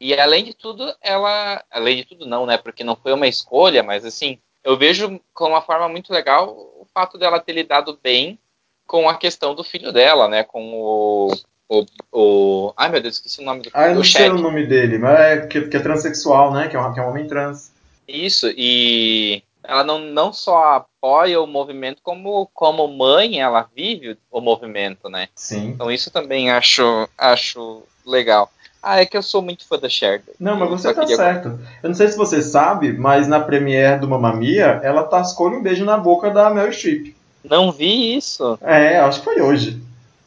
[0.00, 1.62] E além de tudo, ela.
[1.70, 2.56] Além de tudo, não, né?
[2.58, 6.86] Porque não foi uma escolha, mas assim, eu vejo como uma forma muito legal o
[6.92, 8.38] fato dela ter lidado bem
[8.86, 10.42] com a questão do filho dela, né?
[10.44, 11.34] Com o.
[11.68, 14.66] o, o ai meu Deus, esqueci o nome do Ah, eu não sei o nome
[14.66, 16.68] dele, mas é que, que é transexual, né?
[16.68, 17.72] Que é, um, que é um homem trans.
[18.06, 24.40] Isso, e ela não, não só apoia o movimento, como, como mãe, ela vive o
[24.40, 25.28] movimento, né?
[25.34, 25.68] Sim.
[25.68, 28.50] Então isso também acho, acho legal.
[28.82, 30.22] Ah, é que eu sou muito fã da Cher.
[30.40, 31.56] Não, mas você tá queria- certo.
[31.80, 35.62] Eu não sei se você sabe, mas na premiere do Mamma Mia, ela tascou um
[35.62, 37.14] beijo na boca da Meryl Streep.
[37.44, 38.58] Não vi isso.
[38.62, 39.80] É, acho que foi hoje.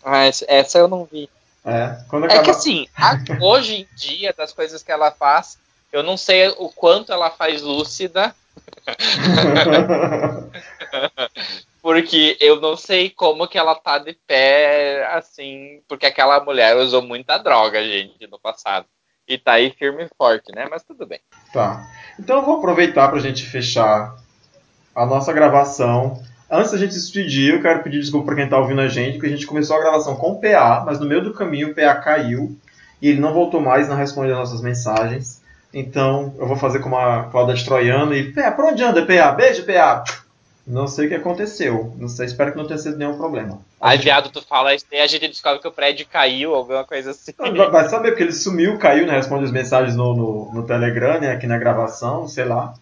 [0.03, 1.29] Ah, essa- eu não vi.
[1.65, 2.51] É, quando É que acaba...
[2.51, 5.57] assim, a- hoje em dia, das coisas que ela faz,
[5.91, 8.35] eu não sei o quanto ela faz lúcida,
[11.81, 17.01] porque eu não sei como que ela tá de pé, assim, porque aquela mulher usou
[17.01, 18.85] muita droga, gente, no passado.
[19.27, 20.67] E tá aí firme e forte, né?
[20.69, 21.19] Mas tudo bem.
[21.51, 21.83] Tá.
[22.19, 24.15] Então eu vou aproveitar pra gente fechar
[24.93, 26.21] a nossa gravação.
[26.49, 29.13] Antes da gente se despedir, eu quero pedir desculpa pra quem tá ouvindo a gente,
[29.13, 31.75] porque a gente começou a gravação com o PA, mas no meio do caminho o
[31.75, 32.55] PA caiu
[33.01, 35.41] e ele não voltou mais, não respondeu as nossas mensagens.
[35.73, 39.31] Então eu vou fazer como a Cláudia Troiano e PA, por onde anda, PA?
[39.31, 40.03] Beijo, PA!
[40.67, 41.93] Não sei o que aconteceu.
[41.95, 43.59] Não sei, espero que não tenha sido nenhum problema.
[43.79, 47.11] Aí, viado, tu fala isso e a gente descobre que o prédio caiu, alguma coisa
[47.11, 47.33] assim.
[47.37, 49.13] Vai vai saber, porque ele sumiu, caiu, né?
[49.13, 51.31] Responde as mensagens no, no, no Telegram, né?
[51.31, 52.73] Aqui na gravação, sei lá.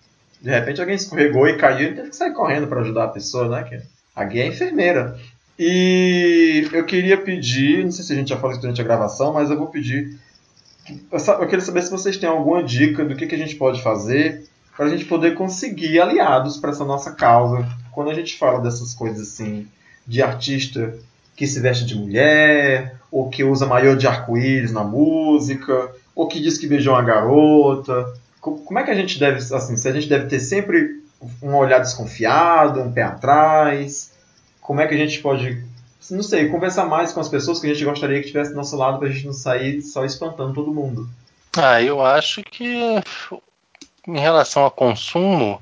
[0.43, 3.47] De repente alguém escorregou e caiu e teve que sair correndo pra ajudar a pessoa,
[3.47, 3.63] né?
[3.63, 3.81] Que
[4.13, 5.17] a Gui é enfermeira.
[5.57, 9.31] E eu queria pedir, não sei se a gente já falou isso durante a gravação,
[9.31, 10.19] mas eu vou pedir.
[11.09, 14.43] Eu queria saber se vocês têm alguma dica do que, que a gente pode fazer
[14.75, 17.65] para a gente poder conseguir aliados para essa nossa causa.
[17.93, 19.65] Quando a gente fala dessas coisas assim,
[20.05, 20.93] de artista
[21.37, 26.41] que se veste de mulher, ou que usa maiô de arco-íris na música, ou que
[26.41, 28.13] diz que beijou uma garota.
[28.43, 31.01] Co- Como é que a gente deve, assim, se a gente deve ter sempre
[31.41, 34.11] um olhar desconfiado, um pé atrás?
[34.59, 35.63] Como é que a gente pode,
[36.11, 38.75] não sei, conversar mais com as pessoas que a gente gostaria que estivesse do nosso
[38.75, 41.07] lado pra gente não sair só espantando todo mundo?
[41.55, 43.01] Ah, eu acho que
[44.07, 45.61] em relação ao consumo,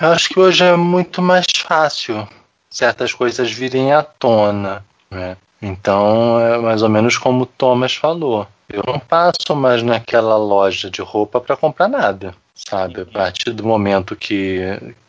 [0.00, 2.28] eu acho que hoje é muito mais fácil
[2.68, 5.36] certas coisas virem à tona, né?
[5.62, 8.46] Então é mais ou menos como o Thomas falou.
[8.68, 13.00] Eu não passo mais naquela loja de roupa para comprar nada, sabe?
[13.00, 14.60] A partir do momento que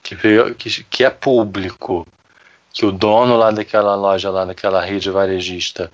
[0.02, 2.08] que, veio, que que é público,
[2.72, 5.92] que o dono lá daquela loja lá daquela rede varejista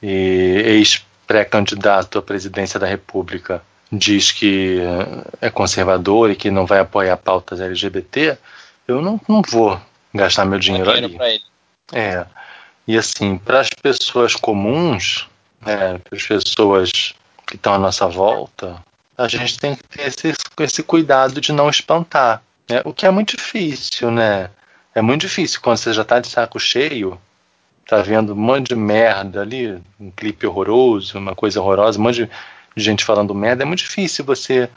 [0.00, 4.78] e ex-pré-candidato à presidência da República diz que
[5.40, 8.36] é conservador e que não vai apoiar pautas LGBT,
[8.86, 9.80] eu não, não vou
[10.12, 11.40] gastar meu dinheiro dinheiro ali.
[11.92, 12.26] É.
[12.86, 15.28] E assim, para as pessoas comuns,
[15.64, 16.90] para as pessoas
[17.46, 18.82] que estão à nossa volta,
[19.16, 22.42] a gente tem que ter esse, esse cuidado de não espantar.
[22.68, 22.82] Né?
[22.84, 24.50] O que é muito difícil, né?
[24.94, 27.20] É muito difícil quando você já está de saco cheio,
[27.86, 32.30] tá vendo um monte de merda ali, um clipe horroroso, uma coisa horrorosa, um monte
[32.76, 34.68] de gente falando merda, é muito difícil você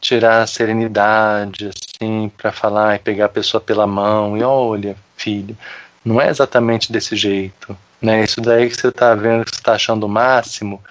[0.00, 5.56] tirar a serenidade, assim, para falar e pegar a pessoa pela mão e olha, filho,
[6.04, 8.24] não é exatamente desse jeito, né?
[8.24, 10.82] Isso daí que você tá vendo, que você tá achando o máximo,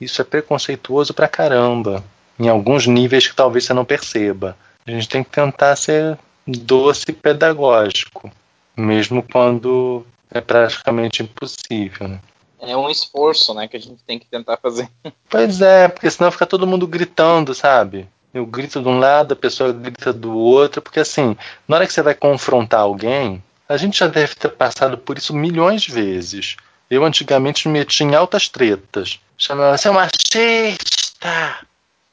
[0.00, 2.02] isso é preconceituoso pra caramba,
[2.38, 4.56] em alguns níveis que talvez você não perceba.
[4.86, 8.30] A gente tem que tentar ser doce e pedagógico,
[8.76, 12.20] mesmo quando é praticamente impossível, né?
[12.60, 14.88] É um esforço, né, que a gente tem que tentar fazer.
[15.28, 18.06] Pois é, porque senão fica todo mundo gritando, sabe?
[18.34, 21.36] Eu grito de um lado, a pessoa grita do outro, porque assim,
[21.66, 23.42] na hora que você vai confrontar alguém,
[23.72, 26.56] a gente já deve ter passado por isso milhões de vezes.
[26.90, 29.18] Eu antigamente me metia em altas tretas.
[29.38, 31.56] Chamava, você é um machista,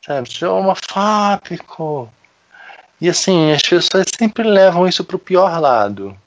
[0.06, 0.30] sabe?
[0.30, 2.10] Você é homofóbico.
[3.02, 6.18] E assim, as pessoas sempre levam isso pro pior lado.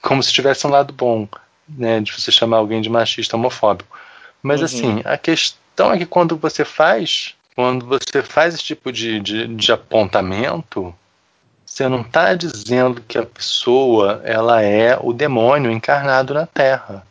[0.00, 1.28] Como se tivesse um lado bom,
[1.68, 2.00] né?
[2.00, 3.98] De você chamar alguém de machista homofóbico.
[4.40, 4.64] Mas Uhum.
[4.66, 9.48] assim, a questão é que quando você faz, quando você faz esse tipo de, de,
[9.48, 10.94] de apontamento,
[11.76, 17.06] você não está dizendo que a pessoa ela é o demônio encarnado na Terra.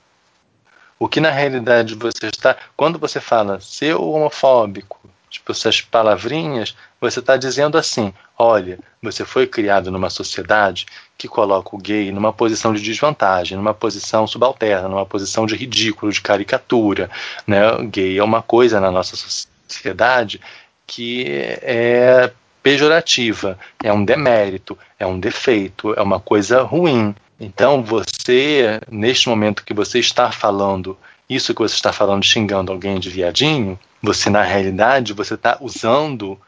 [0.98, 2.58] O que na realidade você está.
[2.76, 9.46] Quando você fala seu homofóbico, tipo essas palavrinhas, você está dizendo assim: olha, você foi
[9.46, 15.06] criado numa sociedade que coloca o gay numa posição de desvantagem, numa posição subalterna, numa
[15.06, 17.08] posição de ridículo, de caricatura.
[17.46, 17.72] Né?
[17.74, 20.42] O gay é uma coisa na nossa sociedade
[20.88, 21.28] que
[21.62, 22.32] é
[22.66, 27.14] pejorativa, é um demérito, é um defeito, é uma coisa ruim.
[27.40, 30.98] Então você, neste momento que você está falando
[31.30, 36.40] isso que você está falando, xingando alguém de viadinho, você na realidade você está usando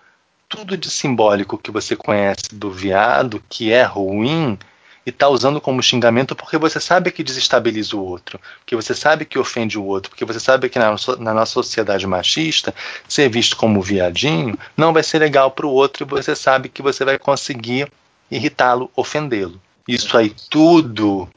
[0.49, 4.57] tudo de simbólico que você conhece do viado, que é ruim,
[5.07, 9.23] e está usando como xingamento porque você sabe que desestabiliza o outro, porque você sabe
[9.23, 12.75] que ofende o outro, porque você sabe que na, na nossa sociedade machista,
[13.07, 16.81] ser visto como viadinho não vai ser legal para o outro e você sabe que
[16.81, 17.89] você vai conseguir
[18.29, 19.61] irritá-lo, ofendê-lo.
[19.87, 21.29] Isso aí tudo,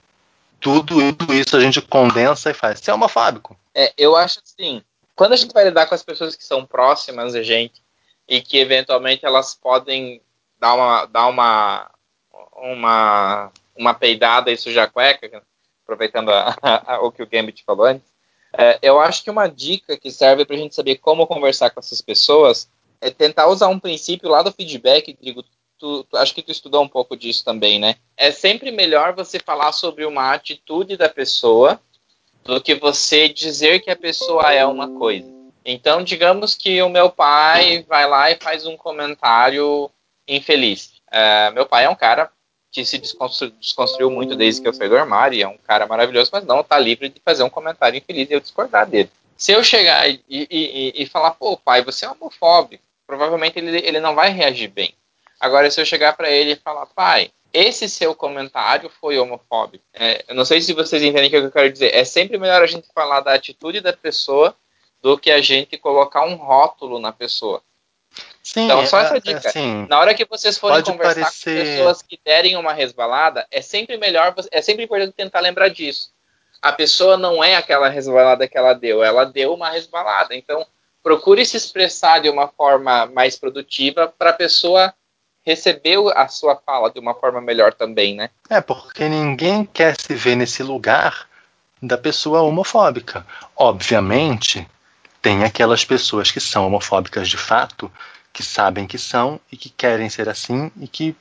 [0.59, 2.81] tudo, tudo isso a gente condensa e faz.
[2.81, 3.57] Você é homofóbico.
[3.73, 4.83] É, eu acho assim,
[5.15, 7.81] quando a gente vai lidar com as pessoas que são próximas da gente
[8.29, 10.21] e que eventualmente elas podem
[10.59, 11.91] dar uma, dar uma,
[12.61, 15.43] uma, uma peidada e sujar a cueca,
[15.82, 18.07] aproveitando a, a, o que o Gambit falou antes,
[18.57, 21.81] é, eu acho que uma dica que serve para a gente saber como conversar com
[21.81, 22.69] essas pessoas
[23.01, 25.43] é tentar usar um princípio lá do feedback, digo,
[25.78, 27.97] tu, tu, acho que tu estudou um pouco disso também, né?
[28.16, 31.81] É sempre melhor você falar sobre uma atitude da pessoa
[32.44, 35.28] do que você dizer que a pessoa é uma coisa.
[35.65, 39.90] Então, digamos que o meu pai vai lá e faz um comentário
[40.27, 40.93] infeliz.
[41.09, 42.31] Uh, meu pai é um cara
[42.71, 46.31] que se desconstru desconstruiu muito desde que eu saí do armário, é um cara maravilhoso,
[46.33, 49.11] mas não está livre de fazer um comentário infeliz e eu discordar dele.
[49.37, 53.79] Se eu chegar e, e, e, e falar, pô, pai, você é homofóbico, provavelmente ele,
[53.79, 54.95] ele não vai reagir bem.
[55.41, 59.85] Agora, se eu chegar para ele e falar, pai, esse seu comentário foi homofóbico.
[59.93, 61.95] É, eu não sei se vocês entendem o que eu quero dizer.
[61.95, 64.55] É sempre melhor a gente falar da atitude da pessoa
[65.03, 67.63] do que a gente colocar um rótulo na pessoa.
[68.43, 69.49] Sim, então, só essa é, dica.
[69.49, 71.59] Assim, na hora que vocês forem conversar parecer...
[71.59, 76.11] com pessoas que derem uma resbalada, é sempre melhor, é sempre importante tentar lembrar disso.
[76.62, 80.35] A pessoa não é aquela resbalada que ela deu, ela deu uma resbalada.
[80.35, 80.67] Então,
[81.03, 84.93] procure se expressar de uma forma mais produtiva para a pessoa
[85.43, 88.31] receber a sua fala de uma forma melhor também, né?
[88.49, 91.27] É, porque ninguém quer se ver nesse lugar
[91.83, 93.27] da pessoa homofóbica.
[93.57, 94.69] Obviamente,
[95.23, 97.91] tem aquelas pessoas que são homofóbicas de fato,
[98.32, 101.16] que sabem que são e que querem ser assim e que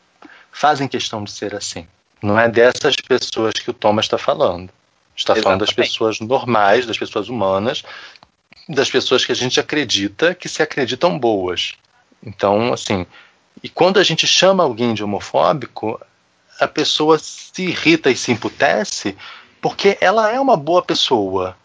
[0.52, 1.88] fazem questão de ser assim.
[2.22, 4.69] Não é dessas pessoas que o Thomas está falando.
[5.15, 5.44] Está Exatamente.
[5.44, 7.84] falando das pessoas normais, das pessoas humanas,
[8.68, 11.76] das pessoas que a gente acredita que se acreditam boas.
[12.23, 13.06] Então, assim,
[13.64, 15.99] e quando a gente chama alguém de homofóbico,
[16.60, 19.18] a pessoa se irrita e se emputece
[19.61, 21.57] porque ela é uma boa pessoa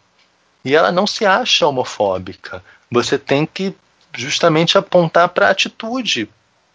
[0.63, 2.63] e ela não se acha homofóbica.
[2.91, 3.75] Você tem que
[4.15, 6.29] justamente apontar para a atitude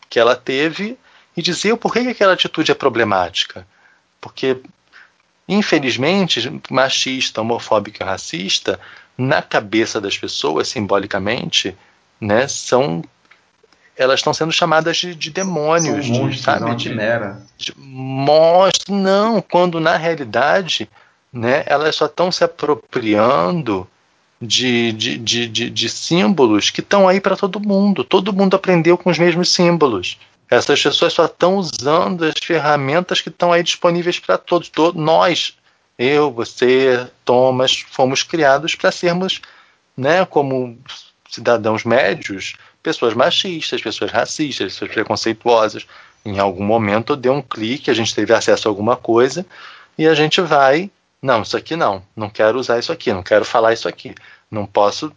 [0.08, 0.98] que ela teve
[1.36, 3.66] e dizer o porquê que aquela atitude é problemática.
[4.20, 4.58] Porque,
[5.48, 8.78] infelizmente, machista, homofóbico e racista,
[9.16, 11.76] na cabeça das pessoas, simbolicamente,
[12.20, 13.02] né, são
[13.96, 16.60] elas estão sendo chamadas de, de demônios, São monstros, de, sabe?
[16.62, 17.42] Não, de, quimera.
[17.58, 18.98] de monstros.
[18.98, 20.88] Não, quando na realidade,
[21.30, 23.86] né, elas só estão se apropriando
[24.40, 28.02] de, de, de, de, de símbolos que estão aí para todo mundo.
[28.02, 30.18] Todo mundo aprendeu com os mesmos símbolos.
[30.48, 34.68] Essas pessoas só estão usando as ferramentas que estão aí disponíveis para todos.
[34.68, 35.00] todos.
[35.00, 35.54] Nós,
[35.98, 39.40] eu, você, Thomas, fomos criados para sermos,
[39.96, 40.78] né, como
[41.28, 45.86] cidadãos médios, pessoas machistas, pessoas racistas, pessoas preconceituosas.
[46.24, 49.46] Em algum momento deu um clique, a gente teve acesso a alguma coisa
[49.96, 50.90] e a gente vai,
[51.22, 54.14] não, isso aqui não, não quero usar isso aqui, não quero falar isso aqui,
[54.50, 55.12] não posso,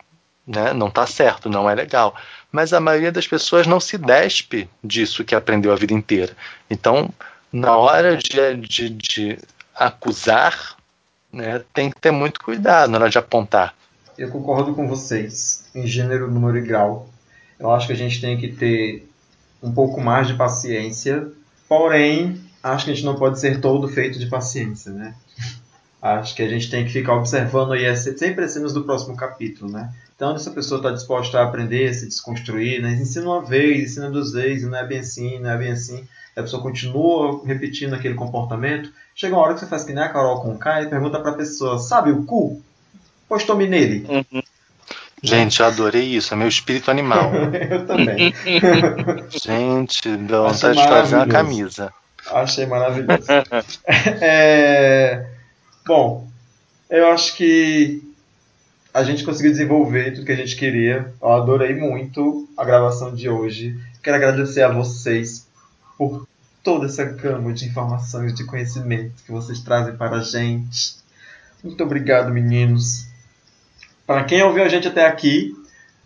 [0.46, 2.16] né, não está certo, não é legal.
[2.52, 6.36] Mas a maioria das pessoas não se despe disso que aprendeu a vida inteira.
[6.70, 7.10] Então,
[7.52, 9.40] na hora de, de, de
[9.74, 10.76] acusar,
[11.32, 13.74] né, tem que ter muito cuidado na hora de apontar.
[14.18, 17.10] eu concordo com vocês em gênero, número e grau.
[17.58, 19.10] Eu acho que a gente tem que ter
[19.62, 21.32] um pouco mais de paciência,
[21.68, 25.16] porém, acho que a gente não pode ser todo feito de paciência, né?
[26.04, 29.72] Acho que a gente tem que ficar observando aí sempre as cenas do próximo capítulo,
[29.72, 29.90] né?
[30.14, 32.92] Então, se a pessoa está disposta a aprender, a se desconstruir, né?
[32.92, 36.06] ensina uma vez, ensina duas vezes, não é bem assim, não é bem assim.
[36.36, 38.92] A pessoa continua repetindo aquele comportamento.
[39.16, 41.32] Chega uma hora que você faz que nem a Carol com K e pergunta pra
[41.32, 42.62] pessoa, sabe o cu?
[43.30, 44.06] Pois tome nele.
[45.22, 47.32] Gente, eu adorei isso, é meu espírito animal.
[47.72, 48.34] Eu também.
[49.32, 51.94] Gente, dá Achei vontade de fazer uma camisa.
[52.30, 53.26] Achei maravilhoso.
[54.20, 55.33] É,
[55.86, 56.26] Bom,
[56.90, 58.02] eu acho que
[58.94, 61.14] a gente conseguiu desenvolver tudo que a gente queria.
[61.22, 63.78] Eu adorei muito a gravação de hoje.
[64.02, 65.46] Quero agradecer a vocês
[65.98, 66.26] por
[66.64, 70.96] toda essa gama de informações, de conhecimento que vocês trazem para a gente.
[71.62, 73.06] Muito obrigado, meninos.
[74.08, 75.54] Para quem ouviu a gente até aqui,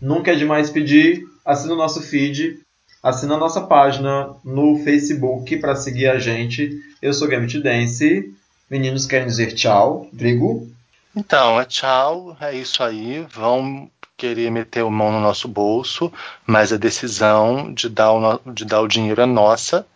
[0.00, 2.58] nunca é demais pedir, assina o nosso feed,
[3.00, 6.80] assina a nossa página no Facebook para seguir a gente.
[7.00, 8.34] Eu sou Gambit Dance.
[8.70, 10.08] Meninos querem dizer tchau.
[10.12, 10.70] Drigo?
[11.16, 13.26] Então, é tchau, é isso aí.
[13.30, 16.12] Vão querer meter a mão no nosso bolso,
[16.44, 19.86] mas a decisão de dar o, de dar o dinheiro é nossa,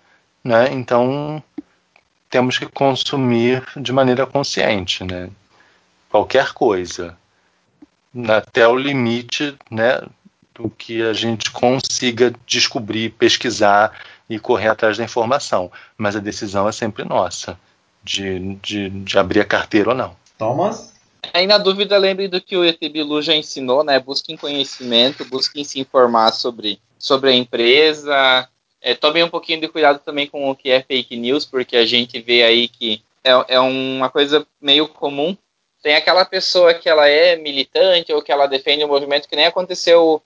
[0.43, 0.73] né?
[0.73, 1.43] Então
[2.31, 5.29] temos que consumir de maneira consciente, né?
[6.09, 7.17] Qualquer coisa,
[8.29, 10.01] até o limite, né?
[10.55, 13.93] Do que a gente consiga descobrir, pesquisar
[14.31, 15.71] e correr atrás da informação.
[15.99, 17.59] Mas a decisão é sempre nossa,
[18.03, 20.17] de, de, de abrir a carteira ou não.
[20.39, 20.93] Thomas?
[21.33, 23.99] Aí na dúvida, lembre do que o ET Bilu já ensinou, né?
[24.01, 28.49] Busquem conhecimento, busquem se informar sobre, sobre a empresa.
[28.81, 31.87] É, tomem um pouquinho de cuidado também com o que é fake news, porque a
[31.87, 35.37] gente vê aí que é, é uma coisa meio comum.
[35.81, 39.47] Tem aquela pessoa que ela é militante ou que ela defende um movimento que nem
[39.47, 40.23] aconteceu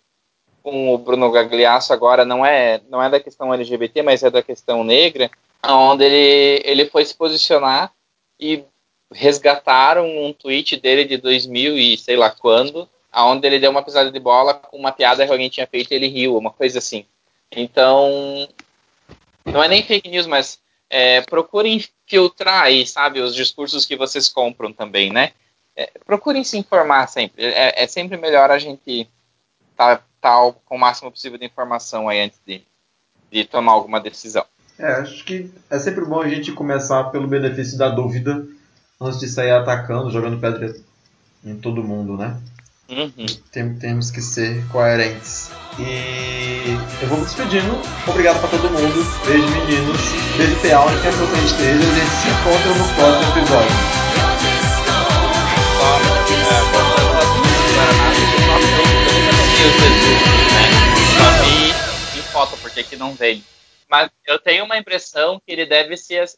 [0.62, 4.42] com o Bruno Gagliasso agora, não é, não é da questão LGBT, mas é da
[4.42, 5.30] questão negra,
[5.68, 7.92] onde ele, ele foi se posicionar
[8.38, 8.64] e
[9.12, 14.10] resgataram um tweet dele de 2000 e sei lá quando, aonde ele deu uma pisada
[14.10, 17.06] de bola com uma piada que alguém tinha feito e ele riu, uma coisa assim.
[17.50, 18.48] Então,
[19.44, 20.60] não é nem fake news, mas
[20.90, 25.32] é, procurem filtrar aí, sabe, os discursos que vocês compram também, né?
[25.74, 27.44] É, procurem se informar sempre.
[27.44, 29.08] É, é sempre melhor a gente
[29.70, 32.62] estar tá, tá com o máximo possível de informação aí antes de,
[33.30, 34.44] de tomar alguma decisão.
[34.78, 38.44] É, acho que é sempre bom a gente começar pelo benefício da dúvida
[39.00, 40.74] antes de sair atacando, jogando pedra
[41.44, 42.36] em todo mundo, né?
[42.88, 43.26] Uhum.
[43.50, 45.50] Tem- temos que ser coerentes.
[45.78, 47.76] E eu vou me despedindo.
[48.06, 49.04] Obrigado pra todo mundo.
[49.26, 50.00] Beijo, meninos.
[50.36, 51.78] Beijo, PA, onde quer que você esteja.
[51.78, 54.86] A gente se encontra no próximo episódio.
[61.16, 63.42] Só vi em foto, porque aqui não vem.
[63.88, 66.28] Mas eu tenho uma impressão que ele deve ser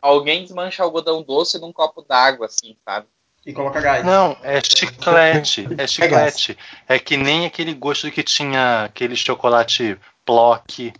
[0.00, 3.06] alguém desmancha algodão doce num copo d'água, assim, sabe?
[3.46, 4.04] E coloca gás.
[4.04, 5.66] Não, é chiclete.
[5.76, 6.58] É chiclete.
[6.88, 10.92] É que nem aquele gosto que tinha aquele chocolate Plock,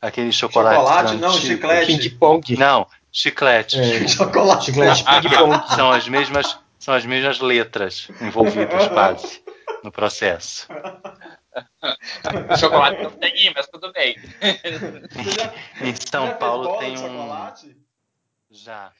[0.00, 0.76] aquele chocolate.
[0.76, 1.16] Chocolate?
[1.16, 1.86] Não, chiclete.
[1.86, 2.56] Ping pong.
[2.56, 3.80] Não, chiclete.
[3.80, 4.66] É, Chocolate.
[4.66, 5.74] chiclete ping pong.
[5.74, 9.42] São as mesmas, são as mesmas letras envolvidas quase
[9.82, 10.68] no processo.
[12.58, 14.16] Chocolate não tem, mas tudo bem.
[15.36, 17.76] Já- Em São Paulo tem um chocolate?
[18.50, 18.92] já